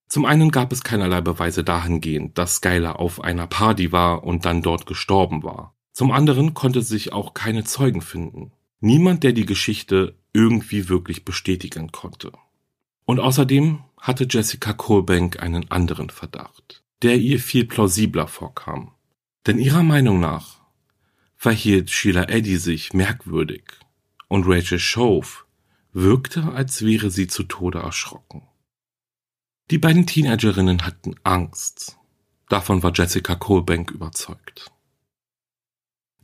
Zum 0.06 0.26
einen 0.26 0.50
gab 0.50 0.70
es 0.70 0.82
keinerlei 0.82 1.22
Beweise 1.22 1.64
dahingehend, 1.64 2.36
dass 2.36 2.56
Skylar 2.56 3.00
auf 3.00 3.24
einer 3.24 3.46
Party 3.46 3.90
war 3.90 4.22
und 4.22 4.44
dann 4.44 4.60
dort 4.60 4.84
gestorben 4.84 5.42
war. 5.42 5.74
Zum 5.92 6.12
anderen 6.12 6.52
konnte 6.52 6.82
sich 6.82 7.14
auch 7.14 7.32
keine 7.32 7.64
Zeugen 7.64 8.02
finden. 8.02 8.52
Niemand, 8.80 9.24
der 9.24 9.32
die 9.32 9.46
Geschichte 9.46 10.14
irgendwie 10.36 10.90
wirklich 10.90 11.24
bestätigen 11.24 11.90
konnte. 11.92 12.30
Und 13.06 13.20
außerdem 13.20 13.82
hatte 13.98 14.26
Jessica 14.28 14.74
Colbank 14.74 15.42
einen 15.42 15.70
anderen 15.70 16.10
Verdacht, 16.10 16.84
der 17.02 17.16
ihr 17.16 17.40
viel 17.40 17.64
plausibler 17.64 18.28
vorkam. 18.28 18.92
Denn 19.46 19.58
ihrer 19.58 19.82
Meinung 19.82 20.20
nach 20.20 20.60
verhielt 21.36 21.90
Sheila 21.90 22.28
Eddy 22.28 22.58
sich 22.58 22.92
merkwürdig 22.92 23.64
und 24.28 24.44
Rachel 24.46 24.78
Shove 24.78 25.46
wirkte, 25.92 26.52
als 26.52 26.84
wäre 26.84 27.10
sie 27.10 27.28
zu 27.28 27.44
Tode 27.44 27.78
erschrocken. 27.78 28.42
Die 29.70 29.78
beiden 29.78 30.06
Teenagerinnen 30.06 30.84
hatten 30.84 31.14
Angst. 31.24 31.96
Davon 32.48 32.82
war 32.82 32.92
Jessica 32.94 33.34
Colbank 33.34 33.90
überzeugt. 33.90 34.70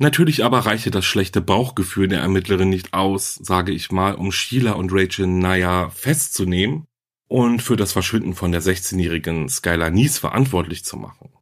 Natürlich 0.02 0.44
aber 0.44 0.66
reichte 0.66 0.90
das 0.90 1.04
schlechte 1.04 1.40
Bauchgefühl 1.40 2.08
der 2.08 2.22
Ermittlerin 2.22 2.68
nicht 2.68 2.92
aus, 2.92 3.36
sage 3.36 3.70
ich 3.70 3.92
mal, 3.92 4.16
um 4.16 4.32
Sheila 4.32 4.72
und 4.72 4.90
Rachel 4.92 5.28
naja 5.28 5.90
festzunehmen 5.90 6.88
und 7.28 7.62
für 7.62 7.76
das 7.76 7.92
Verschwinden 7.92 8.34
von 8.34 8.50
der 8.50 8.62
16-jährigen 8.62 9.48
Skylar 9.48 9.90
Nies 9.90 10.18
verantwortlich 10.18 10.84
zu 10.84 10.96
machen. 10.96 11.32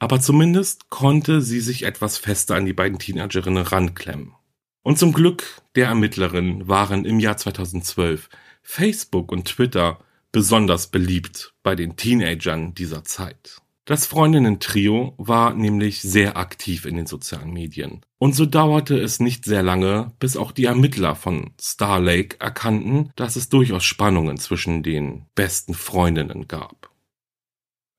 Aber 0.00 0.20
zumindest 0.20 0.90
konnte 0.90 1.40
sie 1.40 1.60
sich 1.60 1.84
etwas 1.84 2.18
fester 2.18 2.56
an 2.56 2.66
die 2.66 2.72
beiden 2.72 2.98
Teenagerinnen 2.98 3.62
ranklemmen. 3.62 4.34
Und 4.82 4.98
zum 4.98 5.12
Glück 5.12 5.62
der 5.76 5.86
Ermittlerin 5.86 6.66
waren 6.66 7.04
im 7.04 7.20
Jahr 7.20 7.36
2012 7.36 8.28
Facebook 8.60 9.30
und 9.30 9.44
Twitter 9.44 10.00
besonders 10.32 10.88
beliebt 10.88 11.54
bei 11.62 11.76
den 11.76 11.94
Teenagern 11.94 12.74
dieser 12.74 13.04
Zeit. 13.04 13.62
Das 13.84 14.06
Freundinnen-Trio 14.06 15.14
war 15.16 15.54
nämlich 15.54 16.02
sehr 16.02 16.36
aktiv 16.36 16.84
in 16.84 16.96
den 16.96 17.06
sozialen 17.06 17.52
Medien. 17.52 18.02
Und 18.18 18.34
so 18.34 18.46
dauerte 18.46 18.98
es 18.98 19.20
nicht 19.20 19.44
sehr 19.44 19.62
lange, 19.62 20.12
bis 20.18 20.36
auch 20.36 20.52
die 20.52 20.66
Ermittler 20.66 21.16
von 21.16 21.52
Star 21.60 21.98
Lake 21.98 22.38
erkannten, 22.40 23.10
dass 23.16 23.36
es 23.36 23.48
durchaus 23.48 23.84
Spannungen 23.84 24.36
zwischen 24.36 24.82
den 24.82 25.26
besten 25.34 25.74
Freundinnen 25.74 26.46
gab. 26.46 26.90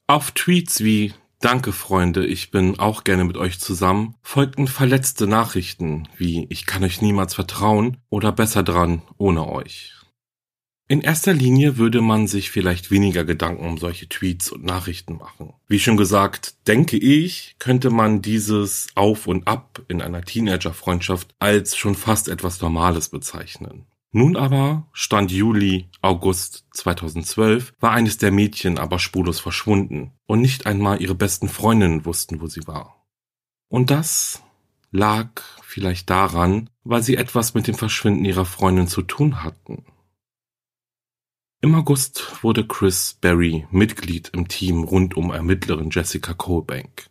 Auf 0.07 0.31
Tweets 0.31 0.83
wie 0.83 1.13
Danke 1.39 1.71
Freunde, 1.71 2.23
ich 2.23 2.51
bin 2.51 2.77
auch 2.77 3.03
gerne 3.03 3.23
mit 3.23 3.35
euch 3.35 3.59
zusammen, 3.59 4.13
folgten 4.21 4.67
verletzte 4.67 5.25
Nachrichten 5.25 6.07
wie 6.15 6.45
Ich 6.51 6.67
kann 6.67 6.83
euch 6.83 7.01
niemals 7.01 7.33
vertrauen 7.33 7.97
oder 8.09 8.31
besser 8.31 8.61
dran 8.61 9.01
ohne 9.17 9.47
euch. 9.47 10.00
In 10.91 10.99
erster 10.99 11.33
Linie 11.33 11.77
würde 11.77 12.01
man 12.01 12.27
sich 12.27 12.51
vielleicht 12.51 12.91
weniger 12.91 13.23
Gedanken 13.23 13.65
um 13.65 13.77
solche 13.77 14.09
Tweets 14.09 14.51
und 14.51 14.65
Nachrichten 14.65 15.15
machen. 15.15 15.53
Wie 15.69 15.79
schon 15.79 15.95
gesagt, 15.95 16.67
denke 16.67 16.97
ich, 16.97 17.55
könnte 17.59 17.89
man 17.91 18.21
dieses 18.21 18.89
Auf 18.95 19.25
und 19.25 19.47
Ab 19.47 19.81
in 19.87 20.01
einer 20.01 20.21
Teenager-Freundschaft 20.21 21.33
als 21.39 21.77
schon 21.77 21.95
fast 21.95 22.27
etwas 22.27 22.59
Normales 22.59 23.07
bezeichnen. 23.07 23.85
Nun 24.11 24.35
aber, 24.35 24.85
Stand 24.91 25.31
Juli, 25.31 25.87
August 26.01 26.65
2012, 26.73 27.73
war 27.79 27.91
eines 27.91 28.17
der 28.17 28.33
Mädchen 28.33 28.77
aber 28.77 28.99
spurlos 28.99 29.39
verschwunden 29.39 30.11
und 30.25 30.41
nicht 30.41 30.65
einmal 30.65 31.01
ihre 31.01 31.15
besten 31.15 31.47
Freundinnen 31.47 32.03
wussten, 32.03 32.41
wo 32.41 32.47
sie 32.47 32.67
war. 32.67 33.05
Und 33.69 33.91
das 33.91 34.43
lag 34.91 35.41
vielleicht 35.63 36.09
daran, 36.09 36.69
weil 36.83 37.01
sie 37.01 37.15
etwas 37.15 37.53
mit 37.53 37.67
dem 37.67 37.75
Verschwinden 37.75 38.25
ihrer 38.25 38.43
Freundin 38.43 38.89
zu 38.89 39.03
tun 39.03 39.41
hatten. 39.41 39.85
Im 41.63 41.75
August 41.75 42.43
wurde 42.43 42.65
Chris 42.65 43.19
Berry 43.21 43.67
Mitglied 43.69 44.31
im 44.33 44.47
Team 44.47 44.83
rund 44.83 45.15
um 45.15 45.29
Ermittlerin 45.29 45.91
Jessica 45.91 46.33
Colbank. 46.33 47.05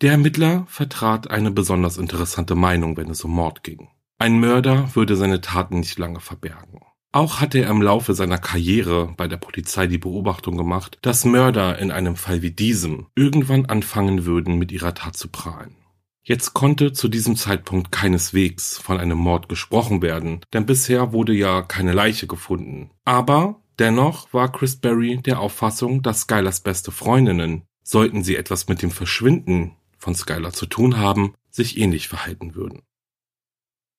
Der 0.00 0.12
Ermittler 0.12 0.66
vertrat 0.68 1.32
eine 1.32 1.50
besonders 1.50 1.98
interessante 1.98 2.54
Meinung, 2.54 2.96
wenn 2.96 3.10
es 3.10 3.24
um 3.24 3.32
Mord 3.32 3.64
ging. 3.64 3.88
Ein 4.16 4.38
Mörder 4.38 4.94
würde 4.94 5.16
seine 5.16 5.40
Taten 5.40 5.80
nicht 5.80 5.98
lange 5.98 6.20
verbergen. 6.20 6.78
Auch 7.10 7.40
hatte 7.40 7.58
er 7.58 7.70
im 7.70 7.82
Laufe 7.82 8.14
seiner 8.14 8.38
Karriere 8.38 9.12
bei 9.16 9.26
der 9.26 9.38
Polizei 9.38 9.88
die 9.88 9.98
Beobachtung 9.98 10.56
gemacht, 10.56 10.98
dass 11.02 11.24
Mörder 11.24 11.80
in 11.80 11.90
einem 11.90 12.14
Fall 12.14 12.40
wie 12.40 12.52
diesem 12.52 13.08
irgendwann 13.16 13.66
anfangen 13.66 14.24
würden, 14.24 14.58
mit 14.58 14.70
ihrer 14.70 14.94
Tat 14.94 15.16
zu 15.16 15.26
prahlen. 15.26 15.74
Jetzt 16.22 16.54
konnte 16.54 16.92
zu 16.92 17.08
diesem 17.08 17.34
Zeitpunkt 17.34 17.90
keineswegs 17.90 18.78
von 18.78 19.00
einem 19.00 19.18
Mord 19.18 19.48
gesprochen 19.48 20.02
werden, 20.02 20.42
denn 20.52 20.66
bisher 20.66 21.12
wurde 21.12 21.32
ja 21.32 21.62
keine 21.62 21.94
Leiche 21.94 22.28
gefunden. 22.28 22.92
Aber 23.04 23.60
Dennoch 23.78 24.32
war 24.32 24.50
Chris 24.50 24.76
Berry 24.76 25.18
der 25.18 25.40
Auffassung, 25.40 26.02
dass 26.02 26.22
Skylers 26.22 26.60
beste 26.60 26.90
Freundinnen, 26.90 27.62
sollten 27.82 28.22
sie 28.24 28.36
etwas 28.36 28.68
mit 28.68 28.82
dem 28.82 28.90
Verschwinden 28.90 29.76
von 29.96 30.14
Skylar 30.14 30.52
zu 30.52 30.66
tun 30.66 30.98
haben, 30.98 31.34
sich 31.50 31.78
ähnlich 31.78 32.08
verhalten 32.08 32.54
würden. 32.54 32.82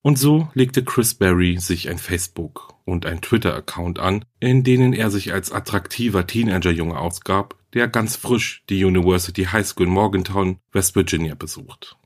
Und 0.02 0.18
so 0.18 0.48
legte 0.54 0.82
Chris 0.82 1.14
Berry 1.14 1.58
sich 1.58 1.88
ein 1.90 1.98
Facebook 1.98 2.74
und 2.84 3.04
ein 3.04 3.20
Twitter-Account 3.20 3.98
an, 3.98 4.24
in 4.38 4.64
denen 4.64 4.92
er 4.92 5.10
sich 5.10 5.32
als 5.32 5.52
attraktiver 5.52 6.26
Teenager-Junge 6.26 6.98
ausgab, 6.98 7.56
der 7.74 7.86
ganz 7.86 8.16
frisch 8.16 8.62
die 8.70 8.82
University 8.84 9.44
High 9.44 9.66
School 9.66 9.86
in 9.86 9.92
Morgantown, 9.92 10.58
West 10.72 10.96
Virginia 10.96 11.34
besucht. 11.34 11.98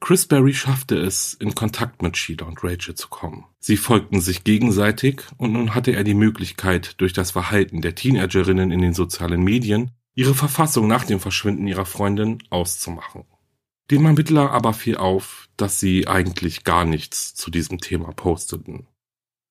Chris 0.00 0.26
Berry 0.26 0.54
schaffte 0.54 0.96
es, 0.96 1.34
in 1.34 1.54
Kontakt 1.54 2.02
mit 2.02 2.16
Sheila 2.16 2.46
und 2.46 2.62
Rachel 2.62 2.94
zu 2.94 3.08
kommen. 3.08 3.44
Sie 3.58 3.76
folgten 3.76 4.20
sich 4.20 4.44
gegenseitig 4.44 5.22
und 5.36 5.52
nun 5.52 5.74
hatte 5.74 5.90
er 5.90 6.04
die 6.04 6.14
Möglichkeit, 6.14 7.00
durch 7.00 7.12
das 7.12 7.32
Verhalten 7.32 7.82
der 7.82 7.94
Teenagerinnen 7.94 8.70
in 8.70 8.80
den 8.80 8.94
sozialen 8.94 9.42
Medien 9.42 9.90
ihre 10.14 10.34
Verfassung 10.34 10.86
nach 10.86 11.04
dem 11.04 11.20
Verschwinden 11.20 11.66
ihrer 11.66 11.84
Freundin 11.84 12.38
auszumachen. 12.50 13.24
Dem 13.90 14.04
Ermittler 14.04 14.50
aber 14.52 14.72
fiel 14.72 14.96
auf, 14.96 15.48
dass 15.56 15.80
sie 15.80 16.06
eigentlich 16.06 16.64
gar 16.64 16.84
nichts 16.84 17.34
zu 17.34 17.50
diesem 17.50 17.78
Thema 17.78 18.12
posteten. 18.12 18.86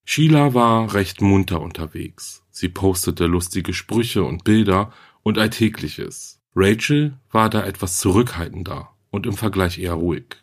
Sheila 0.06 0.54
war 0.54 0.94
recht 0.94 1.22
munter 1.22 1.62
unterwegs. 1.62 2.44
Sie 2.50 2.70
postete 2.70 3.25
lustige 3.25 3.74
Sprüche 3.74 4.24
und 4.24 4.44
Bilder 4.44 4.94
und 5.24 5.38
Alltägliches. 5.38 6.40
Rachel 6.55 7.20
war 7.29 7.50
da 7.50 7.66
etwas 7.66 8.00
zurückhaltender 8.00 8.97
und 9.09 9.25
im 9.25 9.33
Vergleich 9.33 9.79
eher 9.79 9.93
ruhig. 9.93 10.35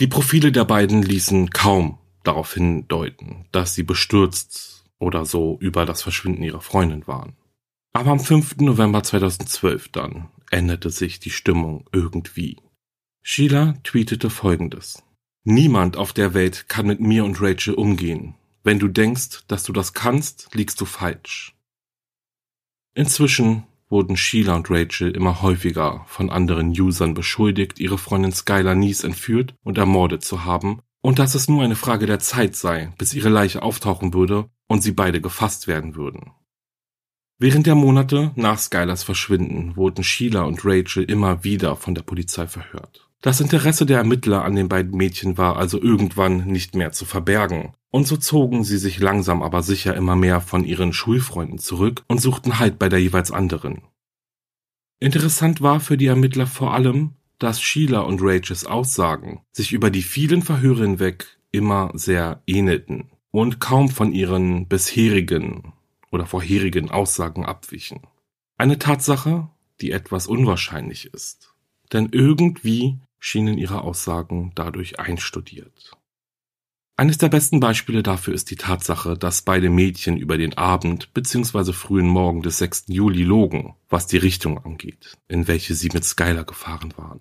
Die 0.00 0.06
Profile 0.06 0.52
der 0.52 0.64
beiden 0.64 1.02
ließen 1.02 1.50
kaum 1.50 1.98
darauf 2.22 2.54
hindeuten, 2.54 3.46
dass 3.52 3.74
sie 3.74 3.82
bestürzt 3.82 4.84
oder 4.98 5.24
so 5.24 5.58
über 5.60 5.86
das 5.86 6.02
Verschwinden 6.02 6.42
ihrer 6.42 6.60
Freundin 6.60 7.06
waren. 7.06 7.36
Aber 7.92 8.10
am 8.10 8.20
5. 8.20 8.58
November 8.58 9.02
2012 9.02 9.88
dann 9.88 10.28
änderte 10.50 10.90
sich 10.90 11.20
die 11.20 11.30
Stimmung 11.30 11.86
irgendwie. 11.92 12.58
Sheila 13.22 13.74
tweetete 13.82 14.30
folgendes. 14.30 15.02
Niemand 15.44 15.96
auf 15.96 16.12
der 16.12 16.34
Welt 16.34 16.68
kann 16.68 16.86
mit 16.86 17.00
mir 17.00 17.24
und 17.24 17.40
Rachel 17.40 17.74
umgehen. 17.74 18.34
Wenn 18.62 18.78
du 18.78 18.88
denkst, 18.88 19.44
dass 19.48 19.64
du 19.64 19.72
das 19.72 19.94
kannst, 19.94 20.54
liegst 20.54 20.80
du 20.80 20.84
falsch. 20.84 21.56
Inzwischen 22.94 23.64
wurden 23.88 24.16
Sheila 24.16 24.56
und 24.56 24.70
Rachel 24.70 25.10
immer 25.10 25.42
häufiger 25.42 26.04
von 26.06 26.30
anderen 26.30 26.68
Usern 26.68 27.14
beschuldigt, 27.14 27.78
ihre 27.78 27.98
Freundin 27.98 28.32
Skylar 28.32 28.74
Nies 28.74 29.04
entführt 29.04 29.54
und 29.62 29.78
ermordet 29.78 30.24
zu 30.24 30.44
haben 30.44 30.82
und 31.00 31.18
dass 31.18 31.34
es 31.34 31.48
nur 31.48 31.62
eine 31.62 31.76
Frage 31.76 32.06
der 32.06 32.18
Zeit 32.18 32.56
sei, 32.56 32.92
bis 32.98 33.14
ihre 33.14 33.28
Leiche 33.28 33.62
auftauchen 33.62 34.12
würde 34.14 34.50
und 34.66 34.82
sie 34.82 34.92
beide 34.92 35.20
gefasst 35.20 35.66
werden 35.66 35.94
würden. 35.94 36.32
Während 37.38 37.66
der 37.66 37.76
Monate 37.76 38.32
nach 38.34 38.58
Skylars 38.58 39.04
Verschwinden 39.04 39.76
wurden 39.76 40.02
Sheila 40.02 40.42
und 40.42 40.64
Rachel 40.64 41.04
immer 41.04 41.44
wieder 41.44 41.76
von 41.76 41.94
der 41.94 42.02
Polizei 42.02 42.48
verhört. 42.48 43.07
Das 43.20 43.40
Interesse 43.40 43.84
der 43.84 43.98
Ermittler 43.98 44.44
an 44.44 44.54
den 44.54 44.68
beiden 44.68 44.96
Mädchen 44.96 45.36
war 45.38 45.56
also 45.56 45.80
irgendwann 45.80 46.46
nicht 46.46 46.76
mehr 46.76 46.92
zu 46.92 47.04
verbergen, 47.04 47.72
und 47.90 48.06
so 48.06 48.16
zogen 48.16 48.62
sie 48.62 48.78
sich 48.78 49.00
langsam 49.00 49.42
aber 49.42 49.62
sicher 49.62 49.96
immer 49.96 50.14
mehr 50.14 50.40
von 50.40 50.64
ihren 50.64 50.92
Schulfreunden 50.92 51.58
zurück 51.58 52.04
und 52.06 52.20
suchten 52.20 52.58
Halt 52.58 52.78
bei 52.78 52.88
der 52.88 53.00
jeweils 53.00 53.32
anderen. 53.32 53.82
Interessant 55.00 55.60
war 55.60 55.80
für 55.80 55.96
die 55.96 56.06
Ermittler 56.06 56.46
vor 56.46 56.74
allem, 56.74 57.14
dass 57.38 57.60
Sheila 57.60 58.00
und 58.00 58.20
Rachels 58.22 58.66
Aussagen 58.66 59.42
sich 59.52 59.72
über 59.72 59.90
die 59.90 60.02
vielen 60.02 60.42
Verhöre 60.42 60.82
hinweg 60.82 61.38
immer 61.50 61.90
sehr 61.94 62.42
ähnelten 62.46 63.10
und 63.30 63.60
kaum 63.60 63.88
von 63.88 64.12
ihren 64.12 64.66
bisherigen 64.66 65.72
oder 66.10 66.26
vorherigen 66.26 66.90
Aussagen 66.90 67.44
abwichen. 67.44 68.00
Eine 68.56 68.78
Tatsache, 68.78 69.48
die 69.80 69.92
etwas 69.92 70.26
unwahrscheinlich 70.26 71.12
ist. 71.12 71.54
Denn 71.92 72.08
irgendwie 72.12 72.98
schienen 73.18 73.58
ihre 73.58 73.82
Aussagen 73.82 74.52
dadurch 74.54 74.98
einstudiert. 74.98 75.92
Eines 76.96 77.16
der 77.16 77.28
besten 77.28 77.60
Beispiele 77.60 78.02
dafür 78.02 78.34
ist 78.34 78.50
die 78.50 78.56
Tatsache, 78.56 79.16
dass 79.16 79.42
beide 79.42 79.70
Mädchen 79.70 80.16
über 80.16 80.36
den 80.36 80.58
Abend 80.58 81.14
bzw. 81.14 81.72
frühen 81.72 82.08
Morgen 82.08 82.42
des 82.42 82.58
6. 82.58 82.86
Juli 82.88 83.22
logen, 83.22 83.76
was 83.88 84.08
die 84.08 84.16
Richtung 84.16 84.58
angeht, 84.58 85.16
in 85.28 85.46
welche 85.46 85.76
sie 85.76 85.90
mit 85.94 86.04
Skylar 86.04 86.42
gefahren 86.42 86.92
waren. 86.96 87.20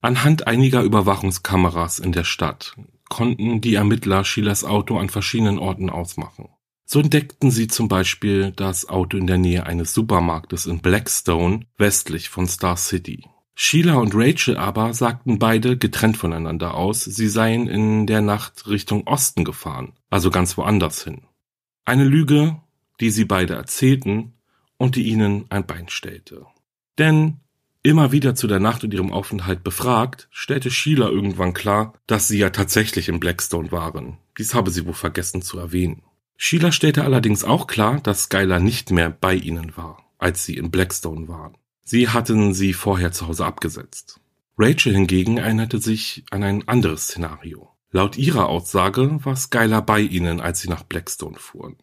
Anhand 0.00 0.46
einiger 0.46 0.82
Überwachungskameras 0.82 1.98
in 1.98 2.12
der 2.12 2.22
Stadt 2.22 2.76
konnten 3.08 3.60
die 3.60 3.74
Ermittler 3.74 4.24
Sheilas 4.24 4.64
Auto 4.64 4.96
an 4.96 5.08
verschiedenen 5.08 5.58
Orten 5.58 5.90
ausmachen. 5.90 6.48
So 6.86 7.00
entdeckten 7.00 7.50
sie 7.50 7.66
zum 7.66 7.88
Beispiel 7.88 8.52
das 8.52 8.88
Auto 8.88 9.16
in 9.16 9.26
der 9.26 9.38
Nähe 9.38 9.66
eines 9.66 9.92
Supermarktes 9.92 10.66
in 10.66 10.78
Blackstone, 10.78 11.66
westlich 11.76 12.28
von 12.28 12.46
Star 12.46 12.76
City. 12.76 13.24
Sheila 13.62 13.96
und 13.96 14.14
Rachel 14.14 14.56
aber 14.56 14.94
sagten 14.94 15.38
beide 15.38 15.76
getrennt 15.76 16.16
voneinander 16.16 16.72
aus, 16.72 17.04
sie 17.04 17.28
seien 17.28 17.68
in 17.68 18.06
der 18.06 18.22
Nacht 18.22 18.66
Richtung 18.68 19.06
Osten 19.06 19.44
gefahren, 19.44 19.92
also 20.08 20.30
ganz 20.30 20.56
woanders 20.56 21.04
hin. 21.04 21.24
Eine 21.84 22.04
Lüge, 22.04 22.58
die 23.00 23.10
sie 23.10 23.26
beide 23.26 23.56
erzählten 23.56 24.32
und 24.78 24.96
die 24.96 25.02
ihnen 25.02 25.44
ein 25.50 25.66
Bein 25.66 25.90
stellte. 25.90 26.46
Denn 26.96 27.40
immer 27.82 28.12
wieder 28.12 28.34
zu 28.34 28.46
der 28.46 28.60
Nacht 28.60 28.82
und 28.82 28.94
ihrem 28.94 29.12
Aufenthalt 29.12 29.62
befragt, 29.62 30.28
stellte 30.30 30.70
Sheila 30.70 31.10
irgendwann 31.10 31.52
klar, 31.52 31.92
dass 32.06 32.28
sie 32.28 32.38
ja 32.38 32.48
tatsächlich 32.48 33.10
in 33.10 33.20
Blackstone 33.20 33.70
waren. 33.70 34.16
Dies 34.38 34.54
habe 34.54 34.70
sie 34.70 34.86
wohl 34.86 34.94
vergessen 34.94 35.42
zu 35.42 35.58
erwähnen. 35.58 36.02
Sheila 36.38 36.72
stellte 36.72 37.04
allerdings 37.04 37.44
auch 37.44 37.66
klar, 37.66 38.00
dass 38.00 38.22
Skylar 38.22 38.58
nicht 38.58 38.90
mehr 38.90 39.10
bei 39.10 39.34
ihnen 39.34 39.76
war, 39.76 40.02
als 40.16 40.46
sie 40.46 40.56
in 40.56 40.70
Blackstone 40.70 41.28
waren. 41.28 41.59
Sie 41.90 42.08
hatten 42.08 42.54
sie 42.54 42.72
vorher 42.72 43.10
zu 43.10 43.26
Hause 43.26 43.44
abgesetzt. 43.44 44.20
Rachel 44.56 44.92
hingegen 44.94 45.38
erinnerte 45.38 45.80
sich 45.80 46.24
an 46.30 46.44
ein 46.44 46.68
anderes 46.68 47.08
Szenario. 47.08 47.68
Laut 47.90 48.16
ihrer 48.16 48.48
Aussage 48.48 49.18
war 49.24 49.34
Skylar 49.34 49.84
bei 49.84 49.98
ihnen, 49.98 50.40
als 50.40 50.60
sie 50.60 50.68
nach 50.68 50.84
Blackstone 50.84 51.36
fuhren. 51.36 51.74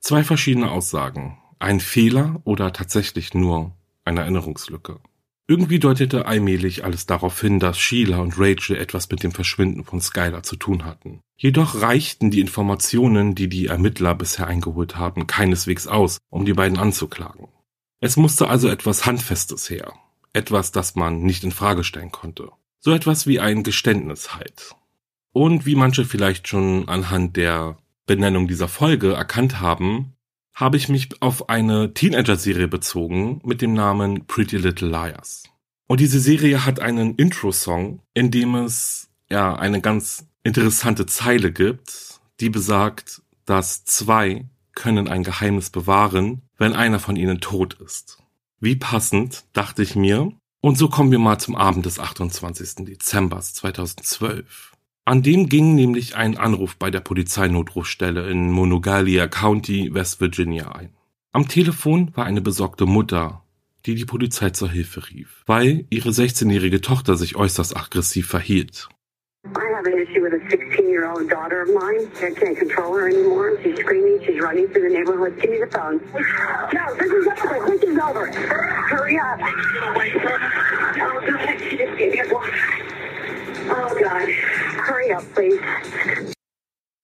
Zwei 0.00 0.24
verschiedene 0.24 0.70
Aussagen. 0.70 1.38
Ein 1.58 1.80
Fehler 1.80 2.42
oder 2.44 2.74
tatsächlich 2.74 3.32
nur 3.32 3.74
eine 4.04 4.20
Erinnerungslücke. 4.20 5.00
Irgendwie 5.46 5.78
deutete 5.78 6.26
allmählich 6.26 6.84
alles 6.84 7.06
darauf 7.06 7.40
hin, 7.40 7.60
dass 7.60 7.78
Sheila 7.78 8.18
und 8.18 8.34
Rachel 8.36 8.76
etwas 8.76 9.08
mit 9.08 9.22
dem 9.22 9.32
Verschwinden 9.32 9.84
von 9.84 10.02
Skylar 10.02 10.42
zu 10.42 10.56
tun 10.56 10.84
hatten. 10.84 11.20
Jedoch 11.38 11.80
reichten 11.80 12.30
die 12.30 12.40
Informationen, 12.40 13.34
die 13.34 13.48
die 13.48 13.68
Ermittler 13.68 14.14
bisher 14.14 14.48
eingeholt 14.48 14.96
haben, 14.96 15.26
keineswegs 15.26 15.86
aus, 15.86 16.18
um 16.28 16.44
die 16.44 16.52
beiden 16.52 16.76
anzuklagen. 16.76 17.47
Es 18.00 18.16
musste 18.16 18.48
also 18.48 18.68
etwas 18.68 19.06
Handfestes 19.06 19.70
her. 19.70 19.92
Etwas, 20.32 20.72
das 20.72 20.94
man 20.94 21.22
nicht 21.22 21.42
in 21.42 21.52
Frage 21.52 21.82
stellen 21.84 22.12
konnte. 22.12 22.50
So 22.80 22.92
etwas 22.92 23.26
wie 23.26 23.40
ein 23.40 23.64
Geständnis 23.64 24.34
halt. 24.34 24.76
Und 25.32 25.66
wie 25.66 25.74
manche 25.74 26.04
vielleicht 26.04 26.48
schon 26.48 26.88
anhand 26.88 27.36
der 27.36 27.76
Benennung 28.06 28.46
dieser 28.46 28.68
Folge 28.68 29.12
erkannt 29.12 29.60
haben, 29.60 30.14
habe 30.54 30.76
ich 30.76 30.88
mich 30.88 31.22
auf 31.22 31.48
eine 31.48 31.94
Teenager-Serie 31.94 32.68
bezogen 32.68 33.40
mit 33.44 33.62
dem 33.62 33.74
Namen 33.74 34.26
Pretty 34.26 34.56
Little 34.56 34.88
Liars. 34.88 35.44
Und 35.86 36.00
diese 36.00 36.20
Serie 36.20 36.64
hat 36.64 36.80
einen 36.80 37.14
Intro-Song, 37.14 38.00
in 38.14 38.30
dem 38.30 38.54
es 38.54 39.08
ja 39.30 39.54
eine 39.54 39.80
ganz 39.80 40.26
interessante 40.42 41.06
Zeile 41.06 41.52
gibt, 41.52 42.20
die 42.40 42.50
besagt, 42.50 43.22
dass 43.44 43.84
zwei 43.84 44.46
können 44.74 45.08
ein 45.08 45.22
Geheimnis 45.22 45.70
bewahren, 45.70 46.42
wenn 46.58 46.74
einer 46.74 46.98
von 46.98 47.16
ihnen 47.16 47.40
tot 47.40 47.74
ist. 47.74 48.18
Wie 48.60 48.76
passend, 48.76 49.44
dachte 49.52 49.82
ich 49.82 49.96
mir. 49.96 50.32
Und 50.60 50.76
so 50.76 50.88
kommen 50.88 51.12
wir 51.12 51.20
mal 51.20 51.38
zum 51.38 51.54
Abend 51.54 51.86
des 51.86 52.00
28. 52.00 52.84
Dezember 52.84 53.40
2012. 53.40 54.72
An 55.04 55.22
dem 55.22 55.48
ging 55.48 55.74
nämlich 55.74 56.16
ein 56.16 56.36
Anruf 56.36 56.76
bei 56.76 56.90
der 56.90 57.00
Polizeinotrufstelle 57.00 58.28
in 58.28 58.50
Monogalia 58.50 59.28
County, 59.28 59.94
West 59.94 60.20
Virginia 60.20 60.72
ein. 60.72 60.90
Am 61.32 61.48
Telefon 61.48 62.10
war 62.14 62.26
eine 62.26 62.42
besorgte 62.42 62.84
Mutter, 62.84 63.44
die 63.86 63.94
die 63.94 64.04
Polizei 64.04 64.50
zur 64.50 64.68
Hilfe 64.68 65.08
rief, 65.08 65.44
weil 65.46 65.86
ihre 65.88 66.10
16-jährige 66.10 66.80
Tochter 66.80 67.16
sich 67.16 67.36
äußerst 67.36 67.76
aggressiv 67.76 68.26
verhielt. 68.26 68.88
I 69.56 69.72
have 69.74 69.86
an 69.86 69.98
issue 69.98 70.22
with 70.22 70.34
a 70.34 70.40
16-year-old 70.54 71.28
daughter 71.28 71.62
of 71.62 71.68
mine. 71.74 72.10
I 72.16 72.30
can't 72.32 72.56
control 72.56 72.94
her 72.96 73.08
anymore. 73.08 73.58
She's 73.62 73.78
screaming. 73.78 74.20
She's 74.24 74.40
running 74.40 74.68
through 74.68 74.88
the 74.88 74.94
neighborhood. 74.94 75.40
Give 75.40 75.50
me 75.50 75.58
the 75.58 75.66
phone. 75.66 76.00
No, 76.72 76.94
this 76.94 77.10
is 77.10 77.26
over. 77.26 77.66
This 77.66 77.82
is 77.82 77.98
over. 77.98 78.26
Hurry 78.30 79.18
up. 79.18 79.40
Oh, 83.70 83.98
God. 84.02 84.28
Hurry 84.86 85.12
up, 85.12 85.24
please. 85.34 85.60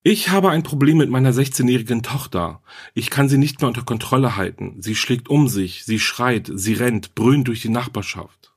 Ich 0.06 0.28
habe 0.28 0.50
ein 0.50 0.62
Problem 0.62 0.98
mit 0.98 1.08
meiner 1.08 1.32
16-jährigen 1.32 2.02
Tochter. 2.02 2.60
Ich 2.92 3.08
kann 3.08 3.30
sie 3.30 3.38
nicht 3.38 3.62
mehr 3.62 3.68
unter 3.68 3.84
Kontrolle 3.84 4.36
halten. 4.36 4.76
Sie 4.82 4.96
schlägt 4.96 5.30
um 5.30 5.48
sich, 5.48 5.86
sie 5.86 5.98
schreit, 5.98 6.50
sie 6.52 6.74
rennt, 6.74 7.14
brüllt 7.14 7.48
durch 7.48 7.62
die 7.62 7.70
Nachbarschaft. 7.70 8.54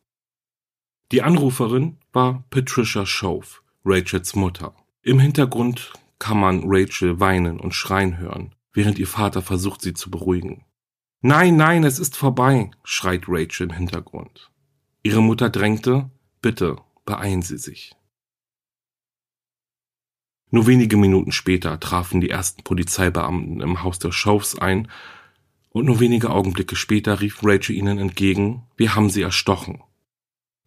Die 1.13 1.21
Anruferin 1.23 1.99
war 2.11 2.43
Patricia 2.49 3.05
Shove, 3.05 3.61
Rachels 3.89 4.35
Mutter. 4.35 4.75
Im 5.01 5.17
Hintergrund 5.17 5.93
kann 6.19 6.37
man 6.37 6.63
Rachel 6.65 7.21
weinen 7.21 7.57
und 7.57 7.73
schreien 7.73 8.17
hören, 8.17 8.53
während 8.73 8.99
ihr 8.99 9.07
Vater 9.07 9.41
versucht, 9.41 9.81
sie 9.81 9.93
zu 9.93 10.11
beruhigen. 10.11 10.65
Nein, 11.21 11.55
nein, 11.55 11.85
es 11.85 11.97
ist 11.97 12.17
vorbei, 12.17 12.69
schreit 12.83 13.23
Rachel 13.29 13.67
im 13.67 13.73
Hintergrund. 13.73 14.51
Ihre 15.03 15.23
Mutter 15.23 15.49
drängte, 15.49 16.11
bitte, 16.41 16.75
beeilen 17.05 17.41
Sie 17.41 17.57
sich. 17.57 17.95
Nur 20.51 20.67
wenige 20.67 20.97
Minuten 20.97 21.31
später 21.31 21.79
trafen 21.79 22.19
die 22.19 22.29
ersten 22.29 22.63
Polizeibeamten 22.63 23.61
im 23.61 23.83
Haus 23.83 23.99
der 23.99 24.11
Shows 24.11 24.59
ein 24.59 24.89
und 25.69 25.85
nur 25.85 26.01
wenige 26.01 26.29
Augenblicke 26.29 26.75
später 26.75 27.21
rief 27.21 27.39
Rachel 27.41 27.75
ihnen 27.75 27.99
entgegen, 27.99 28.63
wir 28.75 28.95
haben 28.95 29.09
sie 29.09 29.21
erstochen. 29.21 29.81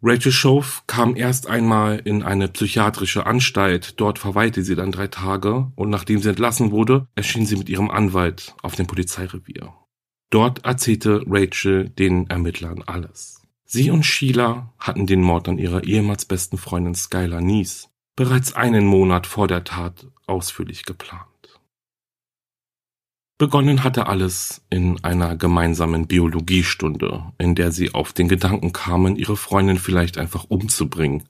Rachel 0.02 0.32
Shove 0.32 0.82
kam 0.86 1.14
erst 1.14 1.46
einmal 1.46 1.98
in 1.98 2.22
eine 2.22 2.48
psychiatrische 2.48 3.26
Anstalt, 3.26 4.00
dort 4.00 4.18
verweilte 4.18 4.62
sie 4.62 4.74
dann 4.74 4.92
drei 4.92 5.08
Tage 5.08 5.70
und 5.74 5.90
nachdem 5.90 6.20
sie 6.20 6.30
entlassen 6.30 6.70
wurde, 6.70 7.06
erschien 7.14 7.44
sie 7.44 7.56
mit 7.56 7.68
ihrem 7.68 7.90
Anwalt 7.90 8.54
auf 8.62 8.76
dem 8.76 8.86
Polizeirevier. 8.86 9.74
Dort 10.30 10.64
erzählte 10.64 11.22
Rachel 11.26 11.90
den 11.90 12.30
Ermittlern 12.30 12.82
alles. 12.86 13.42
Sie 13.66 13.90
und 13.90 14.04
Sheila 14.04 14.72
hatten 14.78 15.06
den 15.06 15.20
Mord 15.20 15.48
an 15.48 15.58
ihrer 15.58 15.84
ehemals 15.84 16.24
besten 16.24 16.56
Freundin 16.56 16.94
Skylar 16.94 17.40
Nies 17.40 17.90
bereits 18.16 18.52
einen 18.52 18.86
Monat 18.86 19.26
vor 19.26 19.48
der 19.48 19.64
Tat 19.64 20.06
ausführlich 20.26 20.84
geplant. 20.84 21.29
Begonnen 23.40 23.84
hatte 23.84 24.06
alles 24.06 24.60
in 24.68 25.02
einer 25.02 25.34
gemeinsamen 25.34 26.06
Biologiestunde, 26.06 27.32
in 27.38 27.54
der 27.54 27.72
sie 27.72 27.94
auf 27.94 28.12
den 28.12 28.28
Gedanken 28.28 28.74
kamen, 28.74 29.16
ihre 29.16 29.34
Freundin 29.34 29.78
vielleicht 29.78 30.18
einfach 30.18 30.44
umzubringen, 30.50 31.22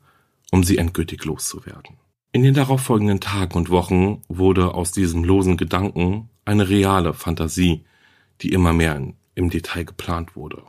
um 0.50 0.64
sie 0.64 0.76
endgültig 0.76 1.24
loszuwerden. 1.24 1.98
In 2.32 2.42
den 2.42 2.54
darauffolgenden 2.54 3.20
Tagen 3.20 3.56
und 3.56 3.70
Wochen 3.70 4.22
wurde 4.26 4.74
aus 4.74 4.90
diesem 4.90 5.22
losen 5.22 5.56
Gedanken 5.56 6.28
eine 6.44 6.68
reale 6.68 7.14
Fantasie, 7.14 7.84
die 8.40 8.50
immer 8.50 8.72
mehr 8.72 9.00
im 9.36 9.48
Detail 9.48 9.84
geplant 9.84 10.34
wurde. 10.34 10.64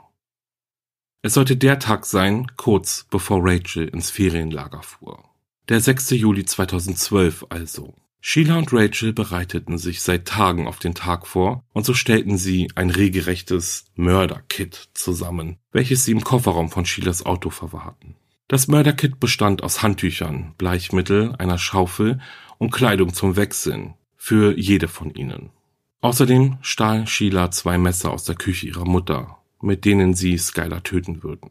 Es 1.23 1.34
sollte 1.34 1.58
der 1.58 1.80
Tag 1.80 2.06
sein, 2.06 2.51
kurz 2.56 3.08
bevor 3.10 3.39
Rachel 3.41 3.88
ins 3.88 4.12
Ferienlager 4.12 4.84
fuhr. 4.84 5.23
Der 5.69 5.82
6. 5.82 6.12
Juli 6.12 6.45
2012 6.45 7.47
also. 7.49 7.95
Sheila 8.23 8.60
und 8.60 8.71
Rachel 8.71 9.13
bereiteten 9.13 9.79
sich 9.79 10.01
seit 10.03 10.27
Tagen 10.27 10.67
auf 10.67 10.77
den 10.77 10.93
Tag 10.93 11.25
vor 11.25 11.63
und 11.73 11.88
so 11.88 11.95
stellten 11.95 12.38
sie 12.38 12.69
ein 12.75 12.91
regelrechtes 12.91 13.86
Mörderkit 13.95 14.89
zusammen, 14.93 15.57
welches 15.71 16.05
sie 16.05 16.12
im 16.12 16.23
Kofferraum 16.23 16.69
von 16.69 16.86
Sheilas 16.86 17.25
Auto 17.25 17.49
verwahrten. 17.49 18.15
Das 18.47 18.67
Mörderkit 18.67 19.19
bestand 19.19 19.63
aus 19.63 19.81
Handtüchern, 19.81 20.53
Bleichmittel, 20.60 21.36
einer 21.39 21.57
Schaufel 21.57 22.21
und 22.60 22.69
Kleidung 22.69 23.12
zum 23.12 23.38
Wechseln 23.38 23.95
für 24.15 24.55
jede 24.55 24.88
von 24.88 25.12
ihnen. 25.15 25.49
Außerdem 26.01 26.57
stahl 26.62 27.07
Sheila 27.07 27.49
zwei 27.49 27.79
Messer 27.79 28.12
aus 28.12 28.23
der 28.23 28.36
Küche 28.36 28.67
ihrer 28.67 28.86
Mutter, 28.86 29.39
mit 29.62 29.84
denen 29.84 30.13
sie 30.13 30.38
Skylar 30.38 30.84
töten 30.84 31.23
würden. 31.23 31.49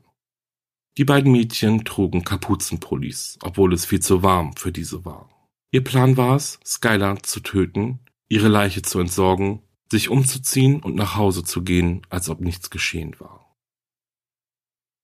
Die 0.98 1.04
beiden 1.04 1.32
Mädchen 1.32 1.84
trugen 1.84 2.22
Kapuzenpullis, 2.22 3.38
obwohl 3.42 3.72
es 3.72 3.86
viel 3.86 4.00
zu 4.00 4.22
warm 4.22 4.54
für 4.56 4.70
diese 4.70 5.04
war. 5.04 5.28
Ihr 5.72 5.84
Plan 5.84 6.16
war 6.16 6.36
es, 6.36 6.58
Skylar 6.64 7.22
zu 7.22 7.40
töten, 7.40 8.00
ihre 8.28 8.48
Leiche 8.48 8.82
zu 8.82 8.98
entsorgen, 8.98 9.62
sich 9.90 10.08
umzuziehen 10.08 10.80
und 10.80 10.96
nach 10.96 11.16
Hause 11.16 11.44
zu 11.44 11.62
gehen, 11.62 12.02
als 12.10 12.28
ob 12.28 12.40
nichts 12.40 12.70
geschehen 12.70 13.18
war. 13.18 13.56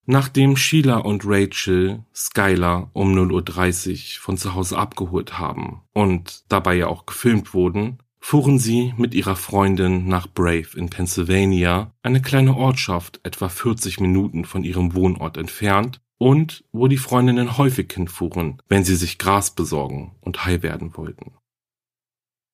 Nachdem 0.08 0.56
Sheila 0.56 0.98
und 0.98 1.22
Rachel 1.24 2.04
Skylar 2.14 2.90
um 2.92 3.12
0.30 3.12 3.90
Uhr 4.18 4.22
von 4.22 4.38
zu 4.38 4.54
Hause 4.54 4.78
abgeholt 4.78 5.38
haben 5.38 5.82
und 5.92 6.44
dabei 6.48 6.76
ja 6.76 6.86
auch 6.86 7.06
gefilmt 7.06 7.54
wurden, 7.54 7.98
fuhren 8.20 8.60
sie 8.60 8.94
mit 8.96 9.14
ihrer 9.14 9.36
Freundin 9.36 10.06
nach 10.06 10.28
Brave 10.28 10.76
in 10.76 10.90
Pennsylvania, 10.90 11.92
eine 12.02 12.22
kleine 12.22 12.56
Ortschaft 12.56 13.20
etwa 13.24 13.48
40 13.48 14.00
Minuten 14.00 14.44
von 14.44 14.62
ihrem 14.62 14.94
Wohnort 14.94 15.36
entfernt, 15.36 16.00
und 16.18 16.64
wo 16.72 16.88
die 16.88 16.96
Freundinnen 16.96 17.58
häufig 17.58 17.92
hinfuhren, 17.92 18.62
wenn 18.68 18.84
sie 18.84 18.96
sich 18.96 19.18
Gras 19.18 19.54
besorgen 19.54 20.12
und 20.20 20.44
high 20.44 20.62
werden 20.62 20.96
wollten. 20.96 21.32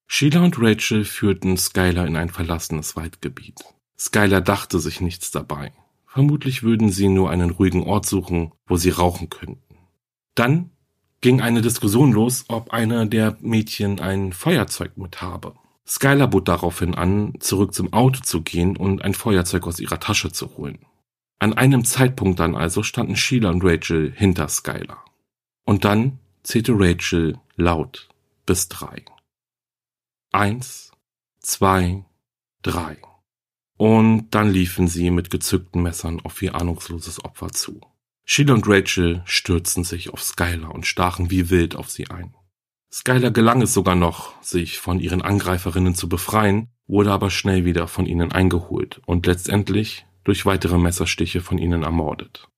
Sheila 0.07 0.45
und 0.45 0.59
Rachel 0.61 1.05
führten 1.05 1.57
Skylar 1.57 2.07
in 2.07 2.17
ein 2.17 2.29
verlassenes 2.29 2.97
Waldgebiet. 2.97 3.65
Skylar 3.99 4.41
dachte 4.41 4.79
sich 4.79 5.01
nichts 5.01 5.31
dabei. 5.31 5.73
Vermutlich 6.07 6.63
würden 6.63 6.91
sie 6.91 7.09
nur 7.09 7.31
einen 7.31 7.51
ruhigen 7.51 7.85
Ort 7.85 8.05
suchen, 8.05 8.53
wo 8.67 8.77
sie 8.77 8.91
rauchen 8.91 9.31
könnten. 9.31 9.77
Dann 10.35 10.71
ging 11.23 11.41
eine 11.41 11.63
Diskussion 11.63 12.13
los, 12.13 12.45
ob 12.49 12.73
einer 12.73 13.07
der 13.07 13.39
Mädchen 13.41 14.01
ein 14.01 14.33
Feuerzeug 14.33 14.99
mit 14.99 15.23
habe. 15.23 15.55
Skylar 15.87 16.29
bot 16.29 16.49
daraufhin 16.49 16.95
an, 16.95 17.35
zurück 17.41 17.73
zum 17.73 17.93
Auto 17.93 18.21
zu 18.21 18.43
gehen 18.43 18.77
und 18.77 19.03
ein 19.03 19.15
Feuerzeug 19.15 19.67
aus 19.67 19.81
ihrer 19.81 20.01
Tasche 20.01 20.31
zu 20.33 20.57
holen. 20.57 20.79
An 21.43 21.55
einem 21.55 21.85
Zeitpunkt 21.85 22.39
dann 22.39 22.55
also 22.55 22.85
standen 22.85 23.17
Sheila 23.17 23.51
und 23.51 23.65
Rachel 23.65 24.13
hinter 24.15 24.47
Skylar. 24.47 25.05
Und 25.65 25.85
dann 25.85 26.21
zählte 26.45 26.73
Rachel 26.77 27.37
laut 27.57 28.09
bis 28.47 28.69
drei. 28.69 29.05
Eins, 30.31 30.93
zwei, 31.41 32.05
drei. 32.63 32.97
Und 33.77 34.31
dann 34.31 34.53
liefen 34.53 34.87
sie 34.87 35.11
mit 35.11 35.31
gezückten 35.31 35.83
Messern 35.83 36.21
auf 36.21 36.41
ihr 36.43 36.55
ahnungsloses 36.55 37.25
Opfer 37.25 37.51
zu. 37.51 37.81
Sheila 38.25 38.55
und 38.55 38.69
Rachel 38.69 39.23
stürzten 39.25 39.83
sich 39.83 40.11
auf 40.11 40.23
Skylar 40.23 40.73
und 40.73 40.87
stachen 40.87 41.33
wie 41.33 41.51
wild 41.51 41.75
auf 41.75 41.91
sie 41.91 42.09
ein. 42.09 42.37
Skylar 42.93 43.33
gelang 43.33 43.63
es 43.63 43.75
sogar 43.75 43.97
noch, 43.97 44.41
sich 44.45 44.79
von 44.79 45.01
ihren 45.01 45.23
Angreiferinnen 45.23 45.97
zu 45.97 46.09
befreien, 46.09 46.69
wurde 46.87 47.11
aber 47.11 47.31
schnell 47.31 47.65
wieder 47.65 47.89
von 47.89 48.07
ihnen 48.07 48.31
eingeholt 48.31 49.01
und 49.07 49.27
letztendlich 49.27 50.07
durch 50.25 50.47
weitere 50.47 50.79
Messerstiche 50.79 51.41
von 51.41 51.59
ihnen 51.59 51.83
ermordet. 51.83 52.49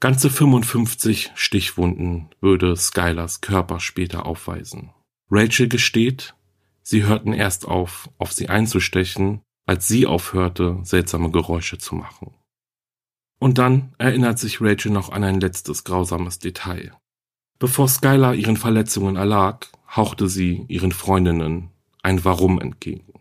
Ganze 0.00 0.30
55 0.30 1.32
Stichwunden 1.34 2.28
würde 2.40 2.76
Skylars 2.76 3.40
Körper 3.40 3.80
später 3.80 4.26
aufweisen. 4.26 4.90
Rachel 5.30 5.68
gesteht, 5.68 6.34
sie 6.82 7.04
hörten 7.04 7.32
erst 7.32 7.66
auf, 7.66 8.08
auf 8.18 8.32
sie 8.32 8.48
einzustechen, 8.48 9.40
als 9.66 9.88
sie 9.88 10.06
aufhörte, 10.06 10.78
seltsame 10.82 11.30
Geräusche 11.30 11.78
zu 11.78 11.94
machen. 11.94 12.34
Und 13.40 13.58
dann 13.58 13.94
erinnert 13.98 14.38
sich 14.38 14.60
Rachel 14.60 14.92
noch 14.92 15.10
an 15.10 15.24
ein 15.24 15.40
letztes 15.40 15.84
grausames 15.84 16.38
Detail. 16.38 16.92
Bevor 17.58 17.88
Skylar 17.88 18.34
ihren 18.34 18.56
Verletzungen 18.56 19.16
erlag, 19.16 19.66
hauchte 19.94 20.28
sie 20.28 20.64
ihren 20.68 20.92
Freundinnen 20.92 21.70
ein 22.02 22.24
Warum 22.24 22.60
entgegen. 22.60 23.17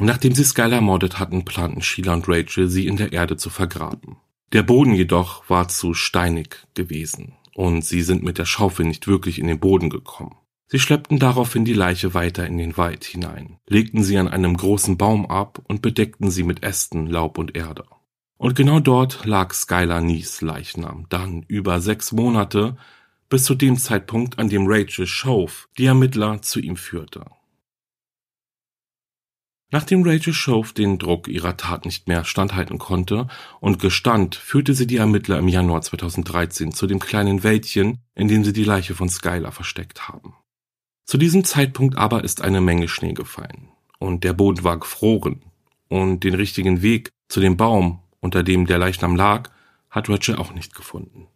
Nachdem 0.00 0.34
sie 0.34 0.44
Skylar 0.44 0.76
ermordet 0.76 1.18
hatten, 1.18 1.44
planten 1.44 1.82
Sheila 1.82 2.14
und 2.14 2.26
Rachel, 2.26 2.68
sie 2.68 2.86
in 2.86 2.96
der 2.96 3.12
Erde 3.12 3.36
zu 3.36 3.50
vergraben. 3.50 4.16
Der 4.52 4.62
Boden 4.62 4.94
jedoch 4.94 5.48
war 5.48 5.68
zu 5.68 5.94
steinig 5.94 6.56
gewesen 6.74 7.34
und 7.54 7.84
sie 7.84 8.02
sind 8.02 8.22
mit 8.22 8.38
der 8.38 8.46
Schaufel 8.46 8.86
nicht 8.86 9.06
wirklich 9.06 9.38
in 9.38 9.46
den 9.46 9.60
Boden 9.60 9.90
gekommen. 9.90 10.36
Sie 10.68 10.78
schleppten 10.78 11.18
daraufhin 11.18 11.64
die 11.64 11.74
Leiche 11.74 12.14
weiter 12.14 12.46
in 12.46 12.56
den 12.56 12.76
Wald 12.76 13.04
hinein, 13.04 13.58
legten 13.68 14.02
sie 14.02 14.16
an 14.18 14.28
einem 14.28 14.56
großen 14.56 14.96
Baum 14.96 15.26
ab 15.26 15.60
und 15.68 15.82
bedeckten 15.82 16.30
sie 16.30 16.44
mit 16.44 16.62
Ästen, 16.62 17.06
Laub 17.06 17.38
und 17.38 17.56
Erde. 17.56 17.84
Und 18.38 18.54
genau 18.54 18.80
dort 18.80 19.26
lag 19.26 19.52
Skylar 19.52 20.00
Nies 20.00 20.40
Leichnam 20.40 21.06
dann 21.10 21.42
über 21.46 21.80
sechs 21.80 22.12
Monate 22.12 22.76
bis 23.28 23.44
zu 23.44 23.54
dem 23.54 23.76
Zeitpunkt, 23.76 24.38
an 24.38 24.48
dem 24.48 24.64
Rachel 24.66 25.06
Shove 25.06 25.68
die 25.76 25.86
Ermittler 25.86 26.40
zu 26.40 26.58
ihm 26.58 26.76
führte. 26.76 27.26
Nachdem 29.72 30.02
Rachel 30.02 30.32
Shove 30.32 30.72
den 30.72 30.98
Druck 30.98 31.28
ihrer 31.28 31.56
Tat 31.56 31.84
nicht 31.84 32.08
mehr 32.08 32.24
standhalten 32.24 32.78
konnte 32.78 33.28
und 33.60 33.78
gestand, 33.78 34.34
führte 34.34 34.74
sie 34.74 34.86
die 34.86 34.96
Ermittler 34.96 35.38
im 35.38 35.46
Januar 35.46 35.82
2013 35.82 36.72
zu 36.72 36.88
dem 36.88 36.98
kleinen 36.98 37.44
Wäldchen, 37.44 37.98
in 38.16 38.26
dem 38.26 38.44
sie 38.44 38.52
die 38.52 38.64
Leiche 38.64 38.96
von 38.96 39.08
Skylar 39.08 39.52
versteckt 39.52 40.08
haben. 40.08 40.34
Zu 41.06 41.18
diesem 41.18 41.44
Zeitpunkt 41.44 41.96
aber 41.96 42.24
ist 42.24 42.40
eine 42.42 42.60
Menge 42.60 42.88
Schnee 42.88 43.12
gefallen 43.12 43.68
und 43.98 44.24
der 44.24 44.32
Boden 44.32 44.64
war 44.64 44.78
gefroren 44.78 45.42
und 45.88 46.24
den 46.24 46.34
richtigen 46.34 46.82
Weg 46.82 47.10
zu 47.28 47.40
dem 47.40 47.56
Baum, 47.56 48.00
unter 48.18 48.42
dem 48.42 48.66
der 48.66 48.78
Leichnam 48.78 49.14
lag, 49.14 49.50
hat 49.88 50.08
Rachel 50.08 50.36
auch 50.36 50.52
nicht 50.52 50.74
gefunden. 50.74 51.28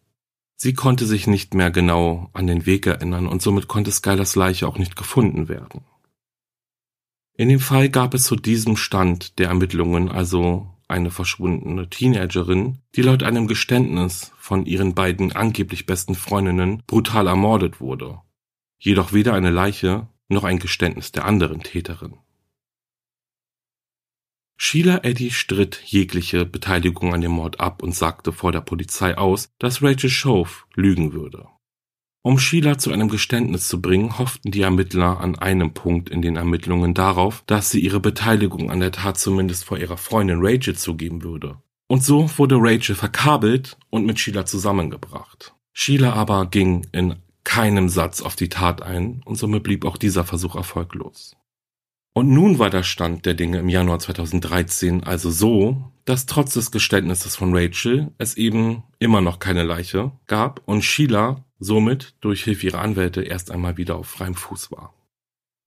Sie 0.56 0.74
konnte 0.74 1.06
sich 1.06 1.26
nicht 1.26 1.54
mehr 1.54 1.70
genau 1.70 2.30
an 2.32 2.46
den 2.46 2.66
Weg 2.66 2.86
erinnern 2.86 3.26
und 3.26 3.42
somit 3.42 3.68
konnte 3.68 3.92
Skylers 3.92 4.36
Leiche 4.36 4.66
auch 4.66 4.78
nicht 4.78 4.96
gefunden 4.96 5.48
werden. 5.48 5.84
In 7.36 7.48
dem 7.48 7.58
Fall 7.58 7.88
gab 7.88 8.14
es 8.14 8.24
zu 8.24 8.36
diesem 8.36 8.76
Stand 8.76 9.38
der 9.40 9.48
Ermittlungen 9.48 10.08
also 10.08 10.68
eine 10.86 11.10
verschwundene 11.10 11.90
Teenagerin, 11.90 12.78
die 12.94 13.02
laut 13.02 13.24
einem 13.24 13.48
Geständnis 13.48 14.32
von 14.38 14.66
ihren 14.66 14.94
beiden 14.94 15.32
angeblich 15.32 15.86
besten 15.86 16.14
Freundinnen 16.14 16.82
brutal 16.86 17.26
ermordet 17.26 17.80
wurde. 17.80 18.20
Jedoch 18.78 19.12
weder 19.12 19.34
eine 19.34 19.50
Leiche 19.50 20.08
noch 20.28 20.44
ein 20.44 20.60
Geständnis 20.60 21.10
der 21.10 21.24
anderen 21.24 21.60
Täterin. 21.62 22.18
Sheila 24.56 25.00
Eddy 25.02 25.32
stritt 25.32 25.82
jegliche 25.84 26.46
Beteiligung 26.46 27.12
an 27.12 27.20
dem 27.20 27.32
Mord 27.32 27.58
ab 27.58 27.82
und 27.82 27.94
sagte 27.94 28.30
vor 28.30 28.52
der 28.52 28.60
Polizei 28.60 29.18
aus, 29.18 29.48
dass 29.58 29.82
Rachel 29.82 30.10
Shove 30.10 30.66
lügen 30.74 31.12
würde. 31.12 31.48
Um 32.26 32.38
Sheila 32.38 32.78
zu 32.78 32.90
einem 32.90 33.10
Geständnis 33.10 33.68
zu 33.68 33.82
bringen, 33.82 34.18
hofften 34.18 34.50
die 34.50 34.62
Ermittler 34.62 35.20
an 35.20 35.36
einem 35.36 35.74
Punkt 35.74 36.08
in 36.08 36.22
den 36.22 36.36
Ermittlungen 36.36 36.94
darauf, 36.94 37.44
dass 37.46 37.70
sie 37.70 37.80
ihre 37.80 38.00
Beteiligung 38.00 38.70
an 38.70 38.80
der 38.80 38.92
Tat 38.92 39.18
zumindest 39.18 39.66
vor 39.66 39.76
ihrer 39.76 39.98
Freundin 39.98 40.38
Rachel 40.40 40.74
zugeben 40.74 41.22
würde. 41.22 41.58
Und 41.86 42.02
so 42.02 42.30
wurde 42.38 42.56
Rachel 42.58 42.94
verkabelt 42.94 43.76
und 43.90 44.06
mit 44.06 44.18
Sheila 44.18 44.46
zusammengebracht. 44.46 45.54
Sheila 45.74 46.14
aber 46.14 46.46
ging 46.46 46.86
in 46.92 47.16
keinem 47.44 47.90
Satz 47.90 48.22
auf 48.22 48.36
die 48.36 48.48
Tat 48.48 48.80
ein 48.80 49.20
und 49.26 49.36
somit 49.36 49.62
blieb 49.62 49.84
auch 49.84 49.98
dieser 49.98 50.24
Versuch 50.24 50.56
erfolglos. 50.56 51.36
Und 52.14 52.30
nun 52.30 52.58
war 52.58 52.70
der 52.70 52.84
Stand 52.84 53.26
der 53.26 53.34
Dinge 53.34 53.58
im 53.58 53.68
Januar 53.68 53.98
2013 53.98 55.04
also 55.04 55.30
so, 55.30 55.92
dass 56.06 56.24
trotz 56.24 56.54
des 56.54 56.70
Geständnisses 56.70 57.36
von 57.36 57.54
Rachel 57.54 58.12
es 58.16 58.38
eben 58.38 58.82
immer 58.98 59.20
noch 59.20 59.40
keine 59.40 59.62
Leiche 59.62 60.12
gab 60.26 60.62
und 60.64 60.82
Sheila 60.82 61.44
somit 61.64 62.14
durch 62.20 62.44
Hilfe 62.44 62.66
ihrer 62.66 62.80
Anwälte 62.80 63.22
erst 63.22 63.50
einmal 63.50 63.76
wieder 63.76 63.96
auf 63.96 64.08
freiem 64.08 64.34
Fuß 64.34 64.70
war. 64.70 64.94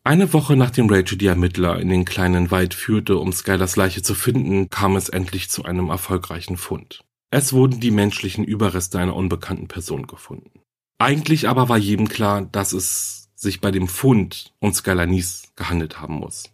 Eine 0.03 0.31
Woche 0.31 0.55
nachdem 0.55 0.89
Rachel 0.89 1.17
die 1.17 1.27
Ermittler 1.27 1.79
in 1.79 1.89
den 1.89 2.05
kleinen 2.05 2.49
Wald 2.49 2.73
führte, 2.73 3.17
um 3.17 3.33
Skylers 3.33 3.75
Leiche 3.75 4.01
zu 4.01 4.15
finden, 4.15 4.69
kam 4.69 4.95
es 4.95 5.09
endlich 5.09 5.49
zu 5.49 5.65
einem 5.65 5.89
erfolgreichen 5.89 6.55
Fund. 6.55 7.03
Es 7.29 7.51
wurden 7.51 7.81
die 7.81 7.91
menschlichen 7.91 8.45
Überreste 8.45 8.99
einer 8.99 9.15
unbekannten 9.15 9.67
Person 9.67 10.07
gefunden. 10.07 10.61
Eigentlich 10.97 11.49
aber 11.49 11.67
war 11.67 11.77
jedem 11.77 12.07
klar, 12.07 12.43
dass 12.43 12.71
es 12.71 13.29
sich 13.35 13.59
bei 13.59 13.69
dem 13.69 13.87
Fund 13.87 14.53
um 14.59 14.73
Skylar 14.73 15.07
Nies 15.07 15.51
gehandelt 15.57 15.99
haben 15.99 16.15
muss. 16.15 16.51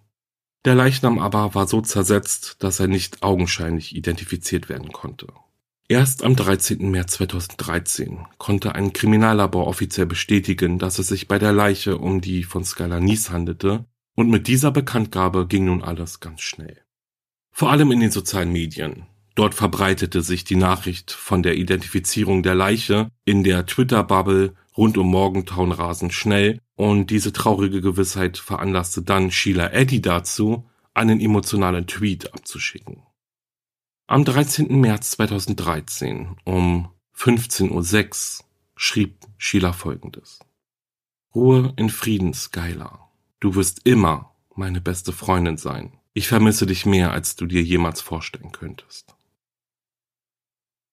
Der 0.66 0.76
Leichnam 0.76 1.20
aber 1.20 1.54
war 1.54 1.68
so 1.68 1.82
zersetzt, 1.82 2.58
dass 2.60 2.80
er 2.80 2.88
nicht 2.88 3.22
augenscheinlich 3.22 3.96
identifiziert 3.96 4.70
werden 4.70 4.92
konnte. 4.92 5.28
Erst 5.94 6.24
am 6.24 6.36
13. 6.36 6.90
März 6.90 7.12
2013 7.14 8.26
konnte 8.40 8.74
ein 8.74 8.94
Kriminallabor 8.94 9.68
offiziell 9.68 10.08
bestätigen, 10.08 10.80
dass 10.80 10.98
es 10.98 11.06
sich 11.06 11.28
bei 11.28 11.38
der 11.38 11.54
Leiche 11.54 12.00
um 12.00 12.20
die 12.20 12.42
von 12.42 12.66
Skylar 12.66 13.00
Nies 13.00 13.30
handelte, 13.30 13.86
und 14.16 14.28
mit 14.28 14.48
dieser 14.48 14.72
Bekanntgabe 14.72 15.46
ging 15.46 15.66
nun 15.66 15.84
alles 15.84 16.20
ganz 16.20 16.42
schnell. 16.42 16.82
Vor 17.52 17.70
allem 17.70 17.92
in 17.92 18.00
den 18.00 18.10
sozialen 18.10 18.52
Medien. 18.52 19.06
Dort 19.36 19.54
verbreitete 19.54 20.24
sich 20.24 20.44
die 20.44 20.56
Nachricht 20.56 21.12
von 21.12 21.44
der 21.44 21.58
Identifizierung 21.58 22.42
der 22.42 22.56
Leiche 22.56 23.10
in 23.24 23.44
der 23.44 23.68
Twitter-Bubble 23.68 24.56
rund 24.76 24.98
um 24.98 25.12
Morgentown 25.12 25.72
rasend 25.72 26.12
schnell 26.12 26.58
und 26.74 27.12
diese 27.12 27.34
traurige 27.34 27.82
Gewissheit 27.82 28.40
veranlasste 28.40 29.04
dann 29.04 29.30
Sheila 29.30 29.72
Eddy 29.72 30.02
dazu, 30.02 30.68
einen 30.96 31.20
emotionalen 31.20 31.86
Tweet 31.86 32.34
abzuschicken. 32.34 33.04
Am 34.06 34.26
13. 34.26 34.82
März 34.82 35.12
2013 35.12 36.36
um 36.44 36.90
15.06 37.16 37.72
Uhr 38.42 38.46
schrieb 38.76 39.16
Sheila 39.38 39.72
folgendes. 39.72 40.40
Ruhe 41.34 41.72
in 41.78 41.90
Frieden, 41.90 42.34
Skylar. 42.34 43.10
Du 43.40 43.56
wirst 43.56 43.86
immer 43.86 44.36
meine 44.56 44.82
beste 44.82 45.14
Freundin 45.14 45.56
sein. 45.56 45.94
Ich 46.14 46.28
vermisse 46.28 46.66
dich 46.66 46.86
mehr, 46.86 47.14
als 47.14 47.38
du 47.38 47.46
dir 47.46 47.64
jemals 47.64 48.02
vorstellen 48.02 48.52
könntest. 48.52 49.16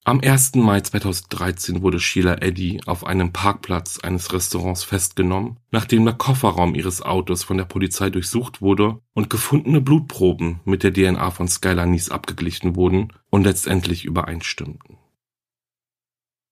Am 0.03 0.21
1. 0.21 0.55
Mai 0.55 0.81
2013 0.81 1.83
wurde 1.83 2.01
Sheila 2.01 2.41
Eddy 2.41 2.81
auf 2.87 3.05
einem 3.05 3.33
Parkplatz 3.33 3.99
eines 3.99 4.33
Restaurants 4.33 4.83
festgenommen, 4.83 5.59
nachdem 5.71 6.07
der 6.07 6.15
Kofferraum 6.15 6.75
ihres 6.75 7.03
Autos 7.03 7.45
von 7.45 7.59
der 7.59 7.67
Polizei 7.67 8.09
durchsucht 8.09 8.63
wurde 8.63 9.01
und 9.13 9.29
gefundene 9.29 9.83
Blutproben 9.83 10.61
mit 10.65 10.85
der 10.85 10.95
DNA 10.95 11.31
von 11.31 11.49
Skylar 11.49 11.85
Nies 11.85 12.11
abgeglichen 12.11 12.77
wurden 12.77 13.13
und 13.29 13.45
letztendlich 13.45 14.07
übereinstimmten. 14.07 14.97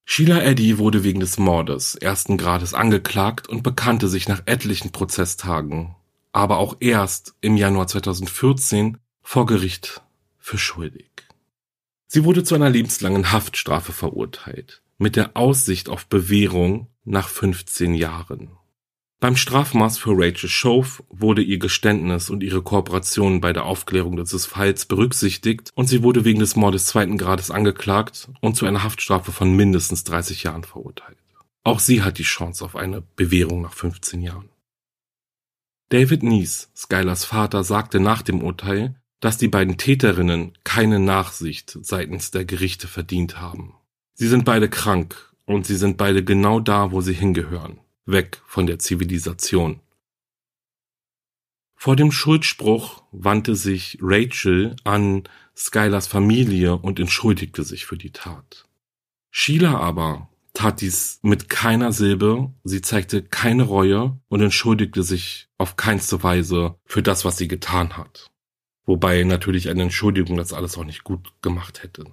Sheila 0.04 0.42
Eddy 0.42 0.78
wurde 0.78 1.02
wegen 1.02 1.20
des 1.20 1.38
Mordes 1.38 1.94
ersten 1.94 2.36
Grades 2.36 2.74
angeklagt 2.74 3.48
und 3.48 3.62
bekannte 3.62 4.08
sich 4.08 4.28
nach 4.28 4.42
etlichen 4.44 4.92
Prozesstagen, 4.92 5.94
aber 6.32 6.58
auch 6.58 6.76
erst 6.80 7.34
im 7.40 7.56
Januar 7.56 7.86
2014 7.86 8.98
vor 9.22 9.46
Gericht 9.46 10.02
für 10.38 10.58
schuldig. 10.58 11.27
Sie 12.10 12.24
wurde 12.24 12.42
zu 12.42 12.54
einer 12.54 12.70
lebenslangen 12.70 13.32
Haftstrafe 13.32 13.92
verurteilt, 13.92 14.82
mit 14.96 15.14
der 15.14 15.36
Aussicht 15.36 15.90
auf 15.90 16.06
Bewährung 16.06 16.88
nach 17.04 17.28
15 17.28 17.94
Jahren. 17.94 18.50
Beim 19.20 19.36
Strafmaß 19.36 19.98
für 19.98 20.12
Rachel 20.14 20.48
Shove 20.48 21.02
wurde 21.10 21.42
ihr 21.42 21.58
Geständnis 21.58 22.30
und 22.30 22.42
ihre 22.42 22.62
Kooperation 22.62 23.42
bei 23.42 23.52
der 23.52 23.66
Aufklärung 23.66 24.16
dieses 24.16 24.46
Falls 24.46 24.86
berücksichtigt 24.86 25.70
und 25.74 25.86
sie 25.86 26.02
wurde 26.02 26.24
wegen 26.24 26.38
des 26.38 26.56
Mordes 26.56 26.86
zweiten 26.86 27.18
Grades 27.18 27.50
angeklagt 27.50 28.30
und 28.40 28.56
zu 28.56 28.64
einer 28.64 28.84
Haftstrafe 28.84 29.32
von 29.32 29.54
mindestens 29.54 30.04
30 30.04 30.44
Jahren 30.44 30.64
verurteilt. 30.64 31.18
Auch 31.62 31.80
sie 31.80 32.02
hat 32.02 32.18
die 32.18 32.22
Chance 32.22 32.64
auf 32.64 32.74
eine 32.74 33.02
Bewährung 33.16 33.60
nach 33.60 33.74
15 33.74 34.22
Jahren. 34.22 34.48
David 35.90 36.22
Nies, 36.22 36.70
Skylers 36.74 37.24
Vater, 37.26 37.64
sagte 37.64 38.00
nach 38.00 38.22
dem 38.22 38.42
Urteil, 38.42 38.94
dass 39.20 39.38
die 39.38 39.48
beiden 39.48 39.76
Täterinnen 39.76 40.52
keine 40.64 40.98
Nachsicht 40.98 41.78
seitens 41.82 42.30
der 42.30 42.44
Gerichte 42.44 42.86
verdient 42.86 43.40
haben. 43.40 43.74
Sie 44.14 44.28
sind 44.28 44.44
beide 44.44 44.68
krank 44.68 45.32
und 45.44 45.66
sie 45.66 45.76
sind 45.76 45.96
beide 45.96 46.24
genau 46.24 46.60
da, 46.60 46.92
wo 46.92 47.00
sie 47.00 47.14
hingehören, 47.14 47.80
weg 48.04 48.40
von 48.46 48.66
der 48.66 48.78
Zivilisation. 48.78 49.80
Vor 51.74 51.94
dem 51.94 52.10
Schuldspruch 52.10 53.04
wandte 53.12 53.54
sich 53.54 53.98
Rachel 54.00 54.74
an 54.82 55.24
Skylers 55.56 56.08
Familie 56.08 56.76
und 56.76 56.98
entschuldigte 56.98 57.62
sich 57.62 57.86
für 57.86 57.96
die 57.96 58.10
Tat. 58.10 58.66
Sheila 59.30 59.78
aber 59.78 60.28
tat 60.54 60.80
dies 60.80 61.20
mit 61.22 61.48
keiner 61.48 61.92
Silbe, 61.92 62.52
sie 62.64 62.80
zeigte 62.80 63.22
keine 63.22 63.62
Reue 63.62 64.18
und 64.28 64.40
entschuldigte 64.40 65.04
sich 65.04 65.48
auf 65.56 65.76
keinste 65.76 66.22
Weise 66.24 66.74
für 66.84 67.02
das, 67.02 67.24
was 67.24 67.36
sie 67.38 67.46
getan 67.46 67.96
hat. 67.96 68.28
Wobei 68.88 69.22
natürlich 69.24 69.68
eine 69.68 69.82
Entschuldigung 69.82 70.38
das 70.38 70.54
alles 70.54 70.78
auch 70.78 70.84
nicht 70.84 71.04
gut 71.04 71.34
gemacht 71.42 71.82
hätte. 71.82 72.06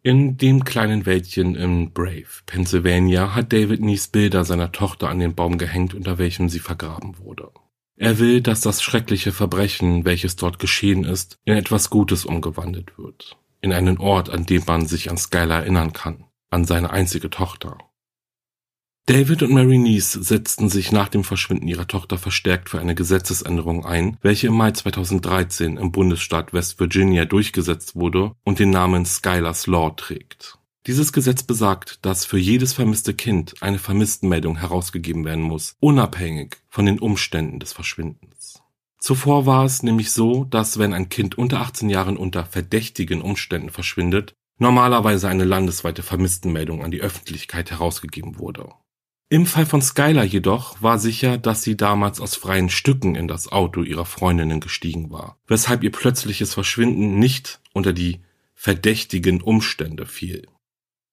In 0.00 0.36
dem 0.36 0.62
kleinen 0.62 1.04
Wäldchen 1.04 1.56
in 1.56 1.92
Brave, 1.92 2.44
Pennsylvania, 2.46 3.34
hat 3.34 3.52
David 3.52 3.80
Nies 3.80 4.06
Bilder 4.06 4.44
seiner 4.44 4.70
Tochter 4.70 5.08
an 5.08 5.18
den 5.18 5.34
Baum 5.34 5.58
gehängt, 5.58 5.94
unter 5.94 6.18
welchem 6.18 6.48
sie 6.48 6.60
vergraben 6.60 7.18
wurde. 7.18 7.50
Er 7.96 8.20
will, 8.20 8.40
dass 8.40 8.60
das 8.60 8.84
schreckliche 8.84 9.32
Verbrechen, 9.32 10.04
welches 10.04 10.36
dort 10.36 10.60
geschehen 10.60 11.02
ist, 11.02 11.40
in 11.44 11.56
etwas 11.56 11.90
Gutes 11.90 12.24
umgewandelt 12.24 12.96
wird. 12.96 13.36
In 13.60 13.72
einen 13.72 13.98
Ort, 13.98 14.30
an 14.30 14.46
dem 14.46 14.62
man 14.64 14.86
sich 14.86 15.10
an 15.10 15.16
Skylar 15.16 15.62
erinnern 15.62 15.92
kann. 15.92 16.24
An 16.50 16.66
seine 16.66 16.90
einzige 16.90 17.30
Tochter. 17.30 17.78
David 19.06 19.42
und 19.42 19.52
Mary 19.52 19.78
Neese 19.78 20.22
setzten 20.22 20.68
sich 20.68 20.92
nach 20.92 21.08
dem 21.08 21.24
Verschwinden 21.24 21.66
ihrer 21.66 21.88
Tochter 21.88 22.18
verstärkt 22.18 22.68
für 22.68 22.78
eine 22.78 22.94
Gesetzesänderung 22.94 23.84
ein, 23.84 24.16
welche 24.22 24.46
im 24.46 24.54
Mai 24.54 24.70
2013 24.70 25.76
im 25.76 25.90
Bundesstaat 25.90 26.52
West 26.52 26.78
Virginia 26.78 27.24
durchgesetzt 27.24 27.96
wurde 27.96 28.36
und 28.44 28.60
den 28.60 28.70
Namen 28.70 29.04
Skylar's 29.04 29.66
Law 29.66 29.90
trägt. 29.96 30.58
Dieses 30.86 31.12
Gesetz 31.12 31.42
besagt, 31.42 32.04
dass 32.04 32.24
für 32.24 32.38
jedes 32.38 32.74
vermisste 32.74 33.12
Kind 33.12 33.60
eine 33.60 33.80
Vermisstenmeldung 33.80 34.56
herausgegeben 34.58 35.24
werden 35.24 35.42
muss, 35.42 35.74
unabhängig 35.80 36.58
von 36.68 36.86
den 36.86 37.00
Umständen 37.00 37.58
des 37.58 37.72
Verschwindens. 37.72 38.62
Zuvor 39.00 39.46
war 39.46 39.64
es 39.64 39.82
nämlich 39.82 40.12
so, 40.12 40.44
dass 40.44 40.78
wenn 40.78 40.92
ein 40.92 41.08
Kind 41.08 41.36
unter 41.36 41.60
18 41.60 41.90
Jahren 41.90 42.16
unter 42.16 42.46
verdächtigen 42.46 43.20
Umständen 43.20 43.70
verschwindet, 43.70 44.34
normalerweise 44.58 45.28
eine 45.28 45.44
landesweite 45.44 46.04
Vermisstenmeldung 46.04 46.84
an 46.84 46.92
die 46.92 47.00
Öffentlichkeit 47.00 47.72
herausgegeben 47.72 48.38
wurde. 48.38 48.68
Im 49.32 49.46
Fall 49.46 49.64
von 49.64 49.80
Skylar 49.80 50.24
jedoch 50.24 50.82
war 50.82 50.98
sicher, 50.98 51.38
dass 51.38 51.62
sie 51.62 51.74
damals 51.74 52.20
aus 52.20 52.36
freien 52.36 52.68
Stücken 52.68 53.14
in 53.14 53.28
das 53.28 53.50
Auto 53.50 53.82
ihrer 53.82 54.04
Freundinnen 54.04 54.60
gestiegen 54.60 55.10
war, 55.10 55.38
weshalb 55.46 55.82
ihr 55.82 55.90
plötzliches 55.90 56.52
Verschwinden 56.52 57.18
nicht 57.18 57.58
unter 57.72 57.94
die 57.94 58.20
verdächtigen 58.54 59.40
Umstände 59.40 60.04
fiel. 60.04 60.46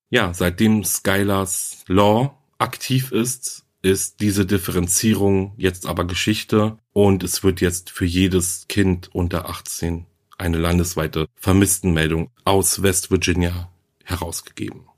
Ja, 0.09 0.33
seitdem 0.33 0.83
Skylars 0.83 1.85
Law 1.87 2.37
aktiv 2.57 3.13
ist, 3.13 3.63
ist 3.83 4.19
diese 4.19 4.45
Differenzierung 4.45 5.53
jetzt 5.55 5.85
aber 5.85 6.03
Geschichte 6.03 6.77
und 6.91 7.23
es 7.23 7.41
wird 7.41 7.61
jetzt 7.61 7.89
für 7.89 8.03
jedes 8.03 8.67
Kind 8.67 9.09
unter 9.15 9.47
18 9.47 10.07
eine 10.37 10.57
landesweite 10.57 11.27
Vermisstenmeldung 11.35 12.31
aus 12.43 12.83
West 12.83 13.11
Virginia 13.11 13.71
herausgegeben. 14.03 14.88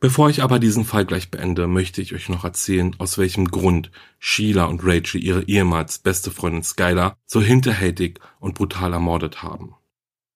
Bevor 0.00 0.30
ich 0.30 0.44
aber 0.44 0.60
diesen 0.60 0.84
Fall 0.84 1.04
gleich 1.04 1.30
beende, 1.30 1.66
möchte 1.66 2.00
ich 2.00 2.14
euch 2.14 2.28
noch 2.28 2.44
erzählen, 2.44 2.94
aus 2.98 3.18
welchem 3.18 3.48
Grund 3.48 3.90
Sheila 4.20 4.66
und 4.66 4.82
Rachel 4.84 5.22
ihre 5.22 5.42
ehemals 5.42 5.98
beste 5.98 6.30
Freundin 6.30 6.62
Skylar 6.62 7.16
so 7.26 7.40
hinterhältig 7.40 8.20
und 8.38 8.54
brutal 8.54 8.92
ermordet 8.92 9.42
haben. 9.42 9.74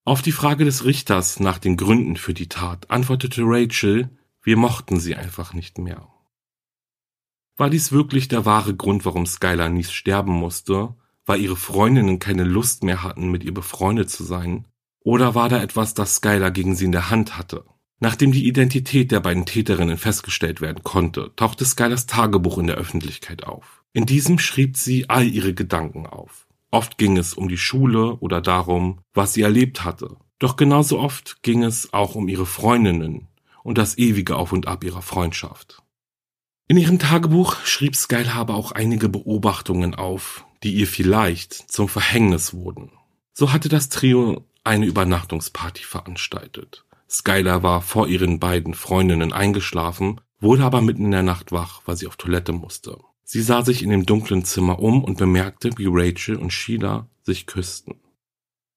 Auf 0.03 0.21
die 0.21 0.33
Frage 0.33 0.65
des 0.65 0.83
Richters 0.83 1.39
nach 1.39 1.59
den 1.59 1.77
Gründen 1.77 2.17
für 2.17 2.33
die 2.33 2.49
Tat 2.49 2.91
antwortete 2.91 3.43
Rachel, 3.45 4.09
wir 4.41 4.57
mochten 4.57 4.99
sie 4.99 5.15
einfach 5.15 5.53
nicht 5.53 5.77
mehr. 5.77 6.09
War 7.55 7.69
dies 7.69 7.93
wirklich 7.93 8.27
der 8.27 8.45
wahre 8.45 8.75
Grund, 8.75 9.05
warum 9.05 9.25
Skylar 9.25 9.69
nie 9.69 9.85
sterben 9.85 10.33
musste, 10.33 10.95
weil 11.25 11.39
ihre 11.39 11.55
Freundinnen 11.55 12.19
keine 12.19 12.43
Lust 12.43 12.83
mehr 12.83 13.01
hatten, 13.01 13.31
mit 13.31 13.45
ihr 13.45 13.53
befreundet 13.53 14.09
zu 14.09 14.25
sein? 14.25 14.67
Oder 14.99 15.35
war 15.35 15.47
da 15.47 15.61
etwas, 15.61 15.93
das 15.93 16.15
Skylar 16.15 16.51
gegen 16.51 16.75
sie 16.75 16.85
in 16.85 16.91
der 16.91 17.09
Hand 17.09 17.37
hatte? 17.37 17.63
Nachdem 18.03 18.33
die 18.33 18.47
Identität 18.47 19.13
der 19.13 19.21
beiden 19.21 19.45
Täterinnen 19.45 19.97
festgestellt 19.97 20.59
werden 20.59 20.83
konnte, 20.83 21.31
tauchte 21.37 21.63
Skylers 21.63 22.05
Tagebuch 22.05 22.57
in 22.57 22.67
der 22.67 22.75
Öffentlichkeit 22.75 23.45
auf. 23.45 23.81
In 23.93 24.05
diesem 24.05 24.39
schrieb 24.39 24.75
sie 24.75 25.09
all 25.09 25.25
ihre 25.25 25.53
Gedanken 25.53 26.05
auf. 26.05 26.45
Oft 26.69 26.97
ging 26.97 27.15
es 27.15 27.33
um 27.33 27.47
die 27.47 27.57
Schule 27.57 28.17
oder 28.17 28.41
darum, 28.41 28.99
was 29.13 29.33
sie 29.33 29.41
erlebt 29.41 29.85
hatte. 29.85 30.17
Doch 30.37 30.57
genauso 30.57 30.99
oft 30.99 31.43
ging 31.43 31.63
es 31.63 31.93
auch 31.93 32.15
um 32.15 32.27
ihre 32.27 32.45
Freundinnen 32.45 33.29
und 33.63 33.77
das 33.77 33.97
ewige 33.97 34.35
Auf 34.35 34.51
und 34.51 34.67
Ab 34.67 34.83
ihrer 34.83 35.01
Freundschaft. 35.01 35.81
In 36.67 36.75
ihrem 36.75 36.99
Tagebuch 36.99 37.55
schrieb 37.63 37.95
Skylar 37.95 38.35
aber 38.35 38.55
auch 38.55 38.73
einige 38.73 39.07
Beobachtungen 39.07 39.95
auf, 39.95 40.45
die 40.61 40.73
ihr 40.73 40.87
vielleicht 40.87 41.53
zum 41.71 41.87
Verhängnis 41.87 42.53
wurden. 42.53 42.91
So 43.33 43.53
hatte 43.53 43.69
das 43.69 43.87
Trio 43.87 44.43
eine 44.65 44.87
Übernachtungsparty 44.87 45.83
veranstaltet. 45.83 46.83
Skylar 47.13 47.61
war 47.61 47.81
vor 47.81 48.07
ihren 48.07 48.39
beiden 48.39 48.73
Freundinnen 48.73 49.33
eingeschlafen, 49.33 50.19
wurde 50.39 50.63
aber 50.63 50.81
mitten 50.81 51.05
in 51.05 51.11
der 51.11 51.23
Nacht 51.23 51.51
wach, 51.51 51.81
weil 51.85 51.95
sie 51.95 52.07
auf 52.07 52.17
Toilette 52.17 52.53
musste. 52.53 52.97
Sie 53.23 53.41
sah 53.41 53.63
sich 53.63 53.83
in 53.83 53.89
dem 53.89 54.05
dunklen 54.05 54.43
Zimmer 54.45 54.79
um 54.79 55.03
und 55.03 55.17
bemerkte, 55.17 55.69
wie 55.77 55.87
Rachel 55.87 56.35
und 56.35 56.51
Sheila 56.51 57.07
sich 57.21 57.45
küssten. 57.45 57.99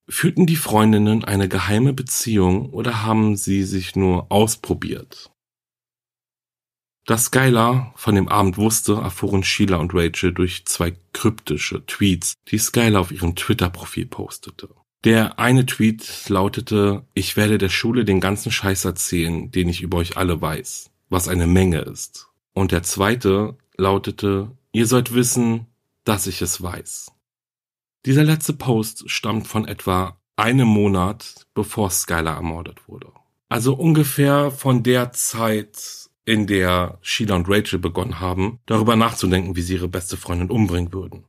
Führten 0.09 0.47
die 0.47 0.57
Freundinnen 0.57 1.25
eine 1.25 1.49
geheime 1.49 1.93
Beziehung 1.93 2.71
oder 2.71 3.03
haben 3.03 3.37
sie 3.37 3.65
sich 3.65 3.97
nur 3.97 4.31
ausprobiert? 4.31 5.33
Dass 7.07 7.27
Skylar 7.27 7.93
von 7.97 8.15
dem 8.15 8.29
Abend 8.29 8.57
wusste, 8.59 8.95
erfuhren 8.95 9.45
Sheila 9.45 9.79
und 9.79 9.95
Rachel 9.95 10.33
durch 10.33 10.67
zwei 10.67 10.97
kryptische 11.13 11.85
Tweets, 11.87 12.35
die 12.49 12.59
Skylar 12.59 13.01
auf 13.01 13.13
ihrem 13.13 13.35
Twitter-Profil 13.35 14.07
postete. 14.07 14.69
Der 15.05 15.39
eine 15.39 15.67
Tweet 15.67 16.29
lautete, 16.29 17.05
ich 17.15 17.37
werde 17.37 17.59
der 17.59 17.69
Schule 17.69 18.05
den 18.05 18.21
ganzen 18.21 18.51
Scheiß 18.51 18.85
erzählen, 18.85 19.51
den 19.51 19.69
ich 19.69 19.83
über 19.83 19.99
euch 19.99 20.17
alle 20.17 20.41
weiß, 20.41 20.91
was 21.09 21.29
eine 21.29 21.47
Menge 21.47 21.81
ist. 21.81 22.29
Und 22.55 22.73
der 22.73 22.83
zweite 22.83 23.57
lautete, 23.77 24.51
ihr 24.73 24.87
sollt 24.87 25.15
wissen, 25.15 25.67
dass 26.05 26.27
ich 26.27 26.43
es 26.43 26.63
weiß. 26.63 27.13
Dieser 28.05 28.25
letzte 28.25 28.53
Post 28.53 29.11
stammt 29.11 29.47
von 29.47 29.67
etwa 29.67 30.19
einem 30.37 30.69
Monat, 30.69 31.47
bevor 31.55 31.91
Skylar 31.91 32.37
ermordet 32.37 32.89
wurde. 32.89 33.13
Also 33.49 33.75
ungefähr 33.75 34.51
von 34.51 34.83
der 34.83 35.13
Zeit, 35.13 36.09
in 36.25 36.47
der 36.47 36.99
Sheila 37.03 37.37
und 37.37 37.49
Rachel 37.49 37.79
begonnen 37.79 38.21
haben, 38.21 38.59
darüber 38.67 38.97
nachzudenken, 38.97 39.55
wie 39.55 39.63
sie 39.63 39.75
ihre 39.75 39.89
beste 39.89 40.17
Freundin 40.17 40.51
umbringen 40.51 40.93
würden. 40.93 41.25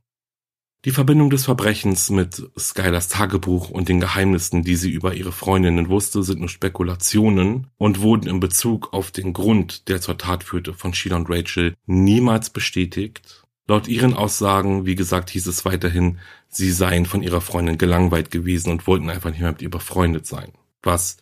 Die 0.88 0.94
Verbindung 0.94 1.28
des 1.28 1.44
Verbrechens 1.44 2.08
mit 2.08 2.50
Skylers 2.58 3.08
Tagebuch 3.08 3.68
und 3.68 3.90
den 3.90 4.00
Geheimnissen, 4.00 4.64
die 4.64 4.74
sie 4.74 4.90
über 4.90 5.12
ihre 5.12 5.32
Freundinnen 5.32 5.90
wusste, 5.90 6.22
sind 6.22 6.40
nur 6.40 6.48
Spekulationen 6.48 7.66
und 7.76 8.00
wurden 8.00 8.26
in 8.26 8.40
Bezug 8.40 8.94
auf 8.94 9.10
den 9.10 9.34
Grund, 9.34 9.90
der 9.90 10.00
zur 10.00 10.16
Tat 10.16 10.44
führte, 10.44 10.72
von 10.72 10.94
Sheila 10.94 11.16
und 11.16 11.28
Rachel 11.28 11.74
niemals 11.84 12.48
bestätigt. 12.48 13.44
Laut 13.66 13.86
ihren 13.86 14.14
Aussagen, 14.14 14.86
wie 14.86 14.94
gesagt, 14.94 15.28
hieß 15.28 15.46
es 15.48 15.66
weiterhin, 15.66 16.20
sie 16.48 16.72
seien 16.72 17.04
von 17.04 17.22
ihrer 17.22 17.42
Freundin 17.42 17.76
gelangweilt 17.76 18.30
gewesen 18.30 18.70
und 18.70 18.86
wollten 18.86 19.10
einfach 19.10 19.28
nicht 19.28 19.40
mehr 19.40 19.52
mit 19.52 19.60
ihr 19.60 19.70
befreundet 19.70 20.26
sein. 20.26 20.52
Was 20.82 21.18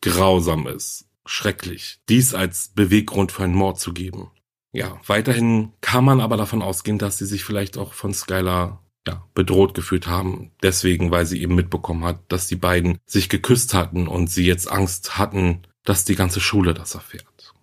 grausam 0.00 0.66
ist. 0.66 1.04
Schrecklich. 1.26 1.98
Dies 2.08 2.32
als 2.32 2.68
Beweggrund 2.74 3.32
für 3.32 3.44
einen 3.44 3.54
Mord 3.54 3.80
zu 3.80 3.92
geben. 3.92 4.30
Ja, 4.72 4.98
weiterhin 5.06 5.72
kann 5.82 6.04
man 6.04 6.22
aber 6.22 6.38
davon 6.38 6.62
ausgehen, 6.62 6.96
dass 6.96 7.18
sie 7.18 7.26
sich 7.26 7.44
vielleicht 7.44 7.76
auch 7.76 7.92
von 7.92 8.14
Skylar 8.14 8.79
ja, 9.06 9.24
bedroht 9.34 9.74
gefühlt 9.74 10.06
haben. 10.06 10.52
Deswegen, 10.62 11.10
weil 11.10 11.26
sie 11.26 11.42
eben 11.42 11.54
mitbekommen 11.54 12.04
hat, 12.04 12.20
dass 12.28 12.46
die 12.46 12.56
beiden 12.56 12.98
sich 13.06 13.28
geküsst 13.28 13.74
hatten 13.74 14.06
und 14.08 14.30
sie 14.30 14.46
jetzt 14.46 14.70
Angst 14.70 15.18
hatten, 15.18 15.62
dass 15.84 16.04
die 16.04 16.16
ganze 16.16 16.40
Schule 16.40 16.74
das 16.74 16.94
erfährt. 16.94 17.54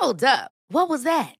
Hold 0.00 0.24
up. 0.24 0.50
What 0.70 0.88
was 0.88 1.02
that? 1.04 1.39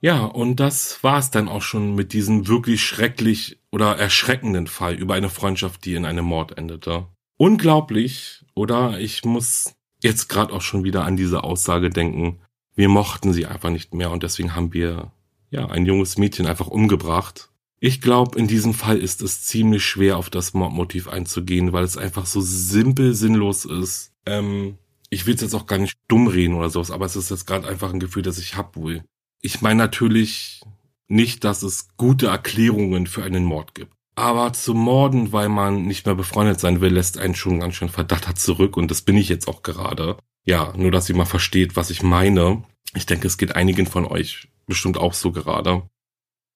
Ja, 0.00 0.24
und 0.24 0.56
das 0.56 1.02
war's 1.04 1.30
dann 1.30 1.48
auch 1.48 1.62
schon 1.62 1.94
mit 1.94 2.12
diesem 2.12 2.48
wirklich 2.48 2.82
schrecklich 2.82 3.58
oder 3.70 3.96
erschreckenden 3.98 4.66
Fall 4.66 4.94
über 4.94 5.14
eine 5.14 5.28
Freundschaft, 5.28 5.84
die 5.84 5.94
in 5.94 6.06
einem 6.06 6.24
Mord 6.24 6.56
endete. 6.56 7.06
Unglaublich, 7.36 8.44
oder? 8.54 8.98
Ich 8.98 9.24
muss 9.24 9.74
jetzt 10.02 10.28
gerade 10.28 10.52
auch 10.52 10.62
schon 10.62 10.84
wieder 10.84 11.04
an 11.04 11.16
diese 11.16 11.44
Aussage 11.44 11.90
denken. 11.90 12.40
Wir 12.74 12.88
mochten 12.88 13.32
sie 13.34 13.44
einfach 13.46 13.70
nicht 13.70 13.94
mehr 13.94 14.10
und 14.10 14.22
deswegen 14.22 14.54
haben 14.54 14.72
wir 14.72 15.12
ja 15.50 15.66
ein 15.66 15.84
junges 15.84 16.16
Mädchen 16.16 16.46
einfach 16.46 16.68
umgebracht. 16.68 17.50
Ich 17.78 18.00
glaube, 18.00 18.38
in 18.38 18.46
diesem 18.46 18.74
Fall 18.74 18.98
ist 18.98 19.20
es 19.22 19.42
ziemlich 19.44 19.84
schwer, 19.84 20.16
auf 20.16 20.30
das 20.30 20.54
Mordmotiv 20.54 21.08
einzugehen, 21.08 21.72
weil 21.72 21.84
es 21.84 21.96
einfach 21.96 22.26
so 22.26 22.40
simpel 22.40 23.14
sinnlos 23.14 23.64
ist. 23.64 24.12
Ähm, 24.26 24.78
ich 25.08 25.26
will 25.26 25.34
es 25.34 25.40
jetzt 25.40 25.54
auch 25.54 25.66
gar 25.66 25.78
nicht 25.78 25.98
dumm 26.08 26.28
reden 26.28 26.54
oder 26.54 26.70
sowas, 26.70 26.90
aber 26.90 27.06
es 27.06 27.16
ist 27.16 27.30
jetzt 27.30 27.46
gerade 27.46 27.66
einfach 27.66 27.92
ein 27.92 28.00
Gefühl, 28.00 28.22
das 28.22 28.38
ich 28.38 28.56
hab 28.56 28.76
wohl. 28.76 29.02
Ich 29.42 29.62
meine 29.62 29.78
natürlich 29.78 30.60
nicht, 31.08 31.44
dass 31.44 31.62
es 31.62 31.96
gute 31.96 32.28
Erklärungen 32.28 33.06
für 33.06 33.22
einen 33.24 33.44
Mord 33.44 33.74
gibt. 33.74 33.92
Aber 34.14 34.52
zu 34.52 34.74
morden, 34.74 35.32
weil 35.32 35.48
man 35.48 35.86
nicht 35.86 36.04
mehr 36.06 36.14
befreundet 36.14 36.60
sein 36.60 36.80
will, 36.80 36.92
lässt 36.92 37.18
einen 37.18 37.34
schon 37.34 37.60
ganz 37.60 37.74
schön 37.74 37.88
verdattert 37.88 38.38
zurück 38.38 38.76
und 38.76 38.90
das 38.90 39.02
bin 39.02 39.16
ich 39.16 39.28
jetzt 39.28 39.48
auch 39.48 39.62
gerade. 39.62 40.18
Ja, 40.44 40.72
nur 40.76 40.90
dass 40.90 41.08
ihr 41.08 41.16
mal 41.16 41.24
versteht, 41.24 41.76
was 41.76 41.90
ich 41.90 42.02
meine. 42.02 42.64
Ich 42.94 43.06
denke, 43.06 43.26
es 43.26 43.38
geht 43.38 43.56
einigen 43.56 43.86
von 43.86 44.04
euch 44.04 44.48
bestimmt 44.66 44.98
auch 44.98 45.14
so 45.14 45.32
gerade. 45.32 45.88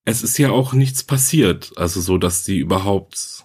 es 0.05 0.23
ist 0.23 0.39
ja 0.39 0.51
auch 0.51 0.73
nichts 0.75 1.03
passiert. 1.03 1.73
Also 1.77 2.01
so, 2.01 2.19
dass 2.19 2.45
sie 2.45 2.59
überhaupt 2.59 3.45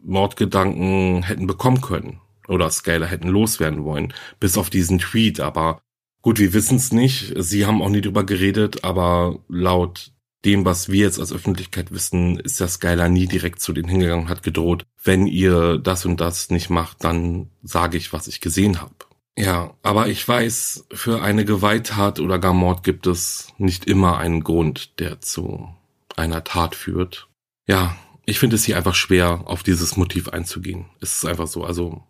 Mordgedanken 0.00 1.22
hätten 1.22 1.46
bekommen 1.46 1.80
können 1.80 2.20
oder 2.46 2.70
Scaler 2.70 3.06
hätten 3.06 3.28
loswerden 3.28 3.84
wollen, 3.84 4.14
bis 4.40 4.58
auf 4.58 4.70
diesen 4.70 4.98
Tweet. 4.98 5.40
Aber 5.40 5.80
gut, 6.22 6.38
wir 6.38 6.52
wissen 6.52 6.76
es 6.76 6.92
nicht. 6.92 7.34
Sie 7.36 7.66
haben 7.66 7.82
auch 7.82 7.88
nie 7.88 8.00
drüber 8.00 8.24
geredet, 8.24 8.84
aber 8.84 9.38
laut 9.48 10.12
dem, 10.44 10.64
was 10.64 10.88
wir 10.88 11.00
jetzt 11.00 11.18
als 11.18 11.32
Öffentlichkeit 11.32 11.90
wissen, 11.90 12.38
ist 12.38 12.60
der 12.60 12.68
Skyler 12.68 13.08
nie 13.08 13.26
direkt 13.26 13.60
zu 13.60 13.72
denen 13.72 13.88
hingegangen 13.88 14.26
und 14.26 14.30
hat 14.30 14.42
gedroht, 14.42 14.84
wenn 15.02 15.26
ihr 15.26 15.78
das 15.78 16.04
und 16.04 16.20
das 16.20 16.50
nicht 16.50 16.70
macht, 16.70 17.02
dann 17.04 17.50
sage 17.62 17.96
ich, 17.96 18.12
was 18.12 18.28
ich 18.28 18.40
gesehen 18.40 18.80
habe. 18.80 18.94
Ja, 19.36 19.74
aber 19.82 20.08
ich 20.08 20.26
weiß, 20.26 20.86
für 20.92 21.22
eine 21.22 21.44
Gewalttat 21.44 22.18
oder 22.18 22.38
gar 22.38 22.54
Mord 22.54 22.82
gibt 22.82 23.06
es 23.06 23.52
nicht 23.56 23.84
immer 23.84 24.18
einen 24.18 24.42
Grund, 24.42 24.98
der 24.98 25.20
zu 25.20 25.68
einer 26.16 26.42
Tat 26.42 26.74
führt. 26.74 27.28
Ja, 27.66 27.96
ich 28.26 28.38
finde 28.38 28.56
es 28.56 28.64
hier 28.64 28.76
einfach 28.76 28.96
schwer, 28.96 29.42
auf 29.46 29.62
dieses 29.62 29.96
Motiv 29.96 30.28
einzugehen. 30.28 30.86
Es 31.00 31.16
ist 31.16 31.24
einfach 31.24 31.46
so, 31.46 31.64
also. 31.64 32.02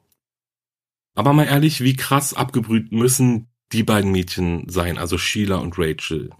Aber 1.14 1.32
mal 1.32 1.44
ehrlich, 1.44 1.82
wie 1.82 1.96
krass 1.96 2.32
abgebrüht 2.32 2.92
müssen 2.92 3.48
die 3.72 3.82
beiden 3.82 4.12
Mädchen 4.12 4.68
sein, 4.68 4.98
also 4.98 5.18
Sheila 5.18 5.56
und 5.56 5.78
Rachel. 5.78 6.30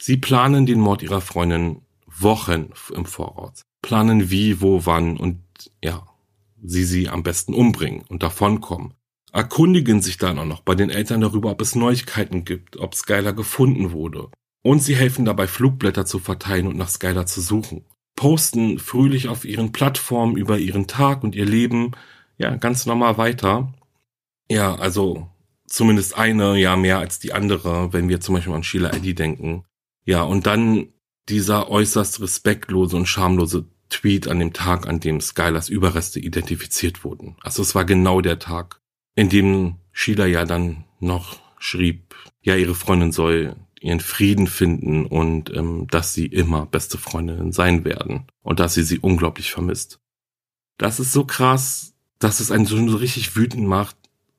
Sie 0.00 0.16
planen 0.16 0.66
den 0.66 0.80
Mord 0.80 1.02
ihrer 1.02 1.20
Freundin 1.20 1.82
Wochen 2.06 2.70
im 2.94 3.06
Voraus. 3.06 3.62
Planen 3.82 4.30
wie, 4.30 4.60
wo, 4.60 4.86
wann 4.86 5.16
und 5.16 5.40
ja, 5.82 6.06
sie 6.62 6.84
sie 6.84 7.08
am 7.08 7.22
besten 7.22 7.54
umbringen 7.54 8.04
und 8.08 8.22
davonkommen. 8.22 8.94
Erkundigen 9.32 10.00
sich 10.00 10.16
dann 10.16 10.38
auch 10.38 10.44
noch 10.44 10.60
bei 10.60 10.74
den 10.74 10.90
Eltern 10.90 11.20
darüber, 11.20 11.50
ob 11.50 11.60
es 11.60 11.74
Neuigkeiten 11.74 12.44
gibt, 12.44 12.76
ob 12.76 12.94
Skylar 12.94 13.32
gefunden 13.32 13.92
wurde. 13.92 14.28
Und 14.62 14.80
sie 14.80 14.96
helfen 14.96 15.24
dabei, 15.24 15.46
Flugblätter 15.46 16.06
zu 16.06 16.18
verteilen 16.18 16.68
und 16.68 16.76
nach 16.76 16.88
Skylar 16.88 17.26
zu 17.26 17.40
suchen. 17.40 17.84
Posten 18.16 18.78
fröhlich 18.78 19.28
auf 19.28 19.44
ihren 19.44 19.72
Plattformen 19.72 20.36
über 20.36 20.58
ihren 20.58 20.86
Tag 20.86 21.24
und 21.24 21.34
ihr 21.34 21.44
Leben, 21.44 21.92
ja, 22.38 22.54
ganz 22.56 22.86
normal 22.86 23.18
weiter. 23.18 23.74
Ja, 24.48 24.76
also 24.76 25.28
zumindest 25.66 26.16
eine, 26.16 26.56
ja, 26.56 26.76
mehr 26.76 26.98
als 26.98 27.18
die 27.18 27.32
andere, 27.32 27.92
wenn 27.92 28.08
wir 28.08 28.20
zum 28.20 28.34
Beispiel 28.34 28.52
an 28.52 28.62
Sheila 28.62 28.90
Eddy 28.90 29.14
denken. 29.14 29.64
Ja, 30.04 30.22
und 30.22 30.46
dann 30.46 30.88
dieser 31.28 31.70
äußerst 31.70 32.20
respektlose 32.20 32.96
und 32.96 33.06
schamlose 33.06 33.66
Tweet 33.88 34.28
an 34.28 34.38
dem 34.38 34.52
Tag, 34.52 34.86
an 34.86 35.00
dem 35.00 35.20
Skylers 35.20 35.68
Überreste 35.68 36.20
identifiziert 36.20 37.04
wurden. 37.04 37.36
Also 37.40 37.62
es 37.62 37.74
war 37.74 37.84
genau 37.84 38.20
der 38.20 38.38
Tag, 38.38 38.80
in 39.14 39.28
dem 39.28 39.76
Sheila 39.92 40.26
ja 40.26 40.44
dann 40.44 40.84
noch 41.00 41.38
schrieb, 41.58 42.14
ja, 42.42 42.56
ihre 42.56 42.74
Freundin 42.74 43.12
soll 43.12 43.56
ihren 43.80 44.00
Frieden 44.00 44.46
finden 44.46 45.06
und 45.06 45.54
ähm, 45.54 45.86
dass 45.90 46.14
sie 46.14 46.26
immer 46.26 46.66
beste 46.66 46.96
Freundinnen 46.98 47.52
sein 47.52 47.84
werden 47.84 48.26
und 48.42 48.58
dass 48.58 48.74
sie 48.74 48.82
sie 48.82 48.98
unglaublich 48.98 49.50
vermisst. 49.52 50.00
Das 50.78 50.98
ist 51.00 51.12
so 51.12 51.24
krass, 51.24 51.94
dass 52.18 52.40
es 52.40 52.50
einen 52.50 52.66
so 52.66 52.96
richtig 52.96 53.36
wütend 53.36 53.66
macht, 53.66 53.96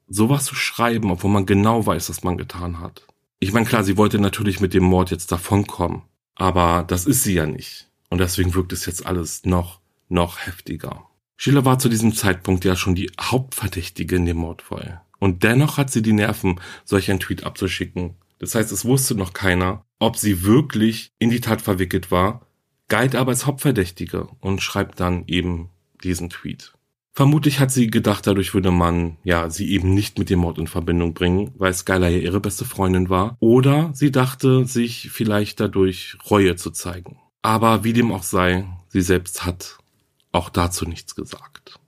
sowas 0.07 0.45
zu 0.45 0.55
schreiben, 0.55 1.11
obwohl 1.11 1.31
man 1.31 1.45
genau 1.45 1.85
weiß, 1.85 2.09
was 2.09 2.23
man 2.23 2.37
getan 2.37 2.79
hat. 2.79 3.05
Ich 3.39 3.51
meine, 3.51 3.65
klar, 3.65 3.83
sie 3.83 3.97
wollte 3.97 4.19
natürlich 4.19 4.59
mit 4.59 4.73
dem 4.73 4.83
Mord 4.83 5.11
jetzt 5.11 5.31
davonkommen, 5.31 6.03
aber 6.35 6.83
das 6.87 7.05
ist 7.05 7.23
sie 7.23 7.33
ja 7.33 7.45
nicht. 7.45 7.89
Und 8.09 8.19
deswegen 8.19 8.53
wirkt 8.53 8.73
es 8.73 8.85
jetzt 8.85 9.05
alles 9.05 9.45
noch, 9.45 9.79
noch 10.09 10.39
heftiger. 10.39 11.05
Sheila 11.37 11.65
war 11.65 11.79
zu 11.79 11.89
diesem 11.89 12.13
Zeitpunkt 12.13 12.63
ja 12.63 12.75
schon 12.75 12.95
die 12.95 13.11
Hauptverdächtige 13.19 14.15
in 14.15 14.25
dem 14.25 14.37
Mordfall. 14.37 15.01
Und 15.19 15.43
dennoch 15.43 15.77
hat 15.77 15.91
sie 15.91 16.01
die 16.01 16.13
Nerven, 16.13 16.61
solch 16.85 17.09
einen 17.09 17.19
Tweet 17.19 17.43
abzuschicken. 17.43 18.15
Das 18.39 18.55
heißt, 18.55 18.71
es 18.71 18.85
wusste 18.85 19.15
noch 19.15 19.33
keiner, 19.33 19.83
ob 19.99 20.17
sie 20.17 20.43
wirklich 20.43 21.11
in 21.19 21.29
die 21.29 21.41
Tat 21.41 21.61
verwickelt 21.61 22.11
war, 22.11 22.45
galt 22.87 23.15
aber 23.15 23.31
als 23.31 23.45
Hauptverdächtige 23.45 24.27
und 24.39 24.61
schreibt 24.61 24.99
dann 24.99 25.23
eben 25.27 25.69
diesen 26.03 26.29
Tweet. 26.29 26.74
Vermutlich 27.17 27.61
hat 27.61 27.71
sie 27.71 27.87
gedacht, 27.87 28.27
dadurch 28.27 28.53
würde 28.53 28.71
man 28.71 29.15
ja 29.23 29.49
sie 29.49 29.71
eben 29.71 29.93
nicht 29.93 30.19
mit 30.19 30.29
dem 30.29 30.39
Mord 30.39 30.57
in 30.57 30.67
Verbindung 30.67 31.13
bringen, 31.13 31.53
weil 31.55 31.73
Skylar 31.73 32.09
ja 32.09 32.17
ihre 32.17 32.41
beste 32.41 32.65
Freundin 32.65 33.09
war. 33.09 33.37
Oder 33.39 33.91
sie 33.93 34.11
dachte, 34.11 34.65
sich 34.65 35.11
vielleicht 35.11 35.61
dadurch 35.61 36.17
Reue 36.29 36.57
zu 36.57 36.71
zeigen. 36.71 37.17
Aber 37.41 37.85
wie 37.85 37.93
dem 37.93 38.11
auch 38.11 38.23
sei, 38.23 38.67
sie 38.89 39.01
selbst 39.01 39.45
hat 39.45 39.77
auch 40.33 40.49
dazu 40.49 40.85
nichts 40.85 41.15
gesagt. 41.15 41.79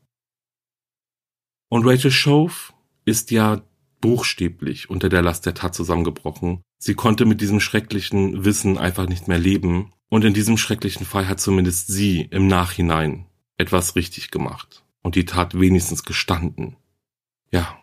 Und 1.68 1.86
Rachel 1.86 2.12
Shove 2.12 2.72
ist 3.04 3.30
ja 3.32 3.62
buchstäblich 4.00 4.90
unter 4.90 5.10
der 5.10 5.24
Last 5.24 5.46
der 5.46 5.56
Tat 5.56 5.76
zusammengebrochen. 5.76 6.62
Sie 6.80 6.94
konnte 6.94 7.26
mit 7.26 7.42
diesem 7.42 7.60
schrecklichen 7.60 8.46
Wissen 8.46 8.78
einfach 8.78 9.10
nicht 9.10 9.28
mehr 9.28 9.40
leben. 9.40 9.92
Und 10.08 10.24
in 10.24 10.34
diesem 10.34 10.56
schrecklichen 10.58 11.06
Fall 11.06 11.28
hat 11.28 11.42
zumindest 11.42 11.88
sie 11.88 12.22
im 12.32 12.48
Nachhinein 12.48 13.26
etwas 13.58 13.98
richtig 13.98 14.32
gemacht 14.32 14.86
und 15.02 15.16
die 15.16 15.26
Tat 15.26 15.60
wenigstens 15.60 16.04
gestanden. 16.04 16.76
Ja, 17.52 17.78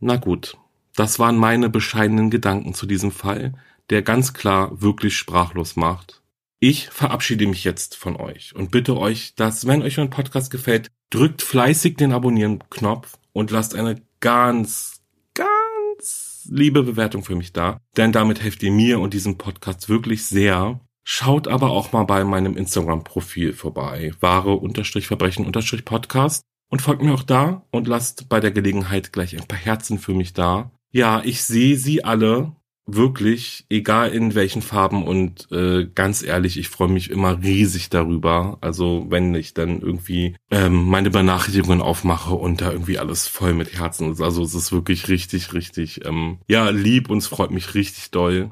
na 0.00 0.16
gut. 0.16 0.56
Das 0.94 1.18
waren 1.18 1.36
meine 1.36 1.70
bescheidenen 1.70 2.30
Gedanken 2.30 2.74
zu 2.74 2.86
diesem 2.86 3.12
Fall, 3.12 3.54
der 3.90 4.02
ganz 4.02 4.34
klar 4.34 4.82
wirklich 4.82 5.16
sprachlos 5.16 5.76
macht. 5.76 6.22
Ich 6.60 6.88
verabschiede 6.88 7.46
mich 7.46 7.62
jetzt 7.62 7.94
von 7.94 8.16
euch 8.16 8.56
und 8.56 8.72
bitte 8.72 8.96
euch, 8.96 9.36
dass, 9.36 9.64
wenn 9.66 9.82
euch 9.82 9.96
mein 9.96 10.10
Podcast 10.10 10.50
gefällt, 10.50 10.88
drückt 11.10 11.42
fleißig 11.42 11.96
den 11.96 12.12
Abonnieren-Knopf 12.12 13.16
und 13.32 13.52
lasst 13.52 13.76
eine 13.76 14.02
ganz, 14.18 15.00
ganz 15.34 16.48
liebe 16.50 16.82
Bewertung 16.82 17.22
für 17.22 17.36
mich 17.36 17.52
da, 17.52 17.78
denn 17.96 18.10
damit 18.10 18.42
helft 18.42 18.64
ihr 18.64 18.72
mir 18.72 18.98
und 18.98 19.14
diesem 19.14 19.38
Podcast 19.38 19.88
wirklich 19.88 20.26
sehr. 20.26 20.80
Schaut 21.04 21.46
aber 21.46 21.70
auch 21.70 21.92
mal 21.92 22.02
bei 22.04 22.24
meinem 22.24 22.56
Instagram-Profil 22.56 23.52
vorbei, 23.52 24.12
wahre-verbrechen-podcast 24.20 26.42
und 26.68 26.82
folgt 26.82 27.02
mir 27.02 27.14
auch 27.14 27.22
da 27.22 27.62
und 27.70 27.88
lasst 27.88 28.28
bei 28.28 28.40
der 28.40 28.50
Gelegenheit 28.50 29.12
gleich 29.12 29.36
ein 29.36 29.46
paar 29.46 29.58
Herzen 29.58 29.98
für 29.98 30.14
mich 30.14 30.32
da. 30.32 30.70
Ja, 30.90 31.22
ich 31.24 31.42
sehe 31.42 31.76
sie 31.76 32.04
alle 32.04 32.52
wirklich, 32.88 33.66
egal 33.68 34.10
in 34.12 34.34
welchen 34.34 34.62
Farben 34.62 35.04
und 35.04 35.52
äh, 35.52 35.86
ganz 35.94 36.22
ehrlich, 36.22 36.58
ich 36.58 36.70
freue 36.70 36.88
mich 36.88 37.10
immer 37.10 37.42
riesig 37.42 37.90
darüber. 37.90 38.56
Also 38.62 39.06
wenn 39.10 39.34
ich 39.34 39.52
dann 39.52 39.82
irgendwie 39.82 40.36
ähm, 40.50 40.86
meine 40.86 41.10
Benachrichtigungen 41.10 41.82
aufmache 41.82 42.34
und 42.34 42.62
da 42.62 42.72
irgendwie 42.72 42.98
alles 42.98 43.26
voll 43.26 43.52
mit 43.52 43.78
Herzen 43.78 44.10
ist. 44.12 44.22
Also 44.22 44.42
es 44.42 44.54
ist 44.54 44.72
wirklich 44.72 45.08
richtig, 45.08 45.52
richtig, 45.52 46.04
ähm, 46.06 46.38
ja, 46.48 46.70
lieb 46.70 47.10
und 47.10 47.18
es 47.18 47.26
freut 47.26 47.50
mich 47.50 47.74
richtig 47.74 48.10
doll. 48.10 48.50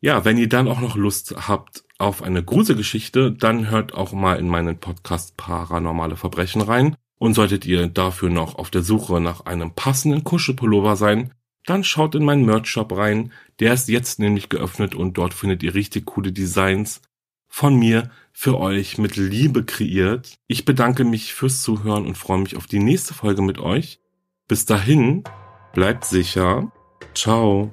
Ja, 0.00 0.24
wenn 0.24 0.38
ihr 0.38 0.48
dann 0.48 0.68
auch 0.68 0.80
noch 0.80 0.96
Lust 0.96 1.34
habt 1.48 1.84
auf 1.98 2.22
eine 2.22 2.44
Gruselgeschichte, 2.44 3.32
dann 3.32 3.70
hört 3.70 3.94
auch 3.94 4.12
mal 4.12 4.38
in 4.38 4.48
meinen 4.48 4.78
Podcast 4.78 5.36
Paranormale 5.36 6.16
Verbrechen 6.16 6.60
rein. 6.60 6.96
Und 7.18 7.34
solltet 7.34 7.64
ihr 7.64 7.86
dafür 7.86 8.28
noch 8.28 8.56
auf 8.56 8.70
der 8.70 8.82
Suche 8.82 9.20
nach 9.20 9.46
einem 9.46 9.72
passenden 9.74 10.24
Kuschelpullover 10.24 10.96
sein, 10.96 11.32
dann 11.64 11.82
schaut 11.82 12.14
in 12.14 12.24
meinen 12.24 12.44
Merch-Shop 12.44 12.96
rein. 12.96 13.32
Der 13.58 13.72
ist 13.72 13.88
jetzt 13.88 14.18
nämlich 14.18 14.48
geöffnet 14.48 14.94
und 14.94 15.18
dort 15.18 15.34
findet 15.34 15.62
ihr 15.62 15.74
richtig 15.74 16.06
coole 16.06 16.32
Designs 16.32 17.00
von 17.48 17.74
mir 17.74 18.10
für 18.32 18.58
euch 18.58 18.98
mit 18.98 19.16
Liebe 19.16 19.64
kreiert. 19.64 20.38
Ich 20.46 20.64
bedanke 20.64 21.04
mich 21.04 21.34
fürs 21.34 21.62
Zuhören 21.62 22.06
und 22.06 22.16
freue 22.18 22.38
mich 22.38 22.56
auf 22.56 22.66
die 22.66 22.78
nächste 22.78 23.14
Folge 23.14 23.42
mit 23.42 23.58
euch. 23.58 24.00
Bis 24.46 24.66
dahin, 24.66 25.24
bleibt 25.72 26.04
sicher. 26.04 26.70
Ciao. 27.14 27.72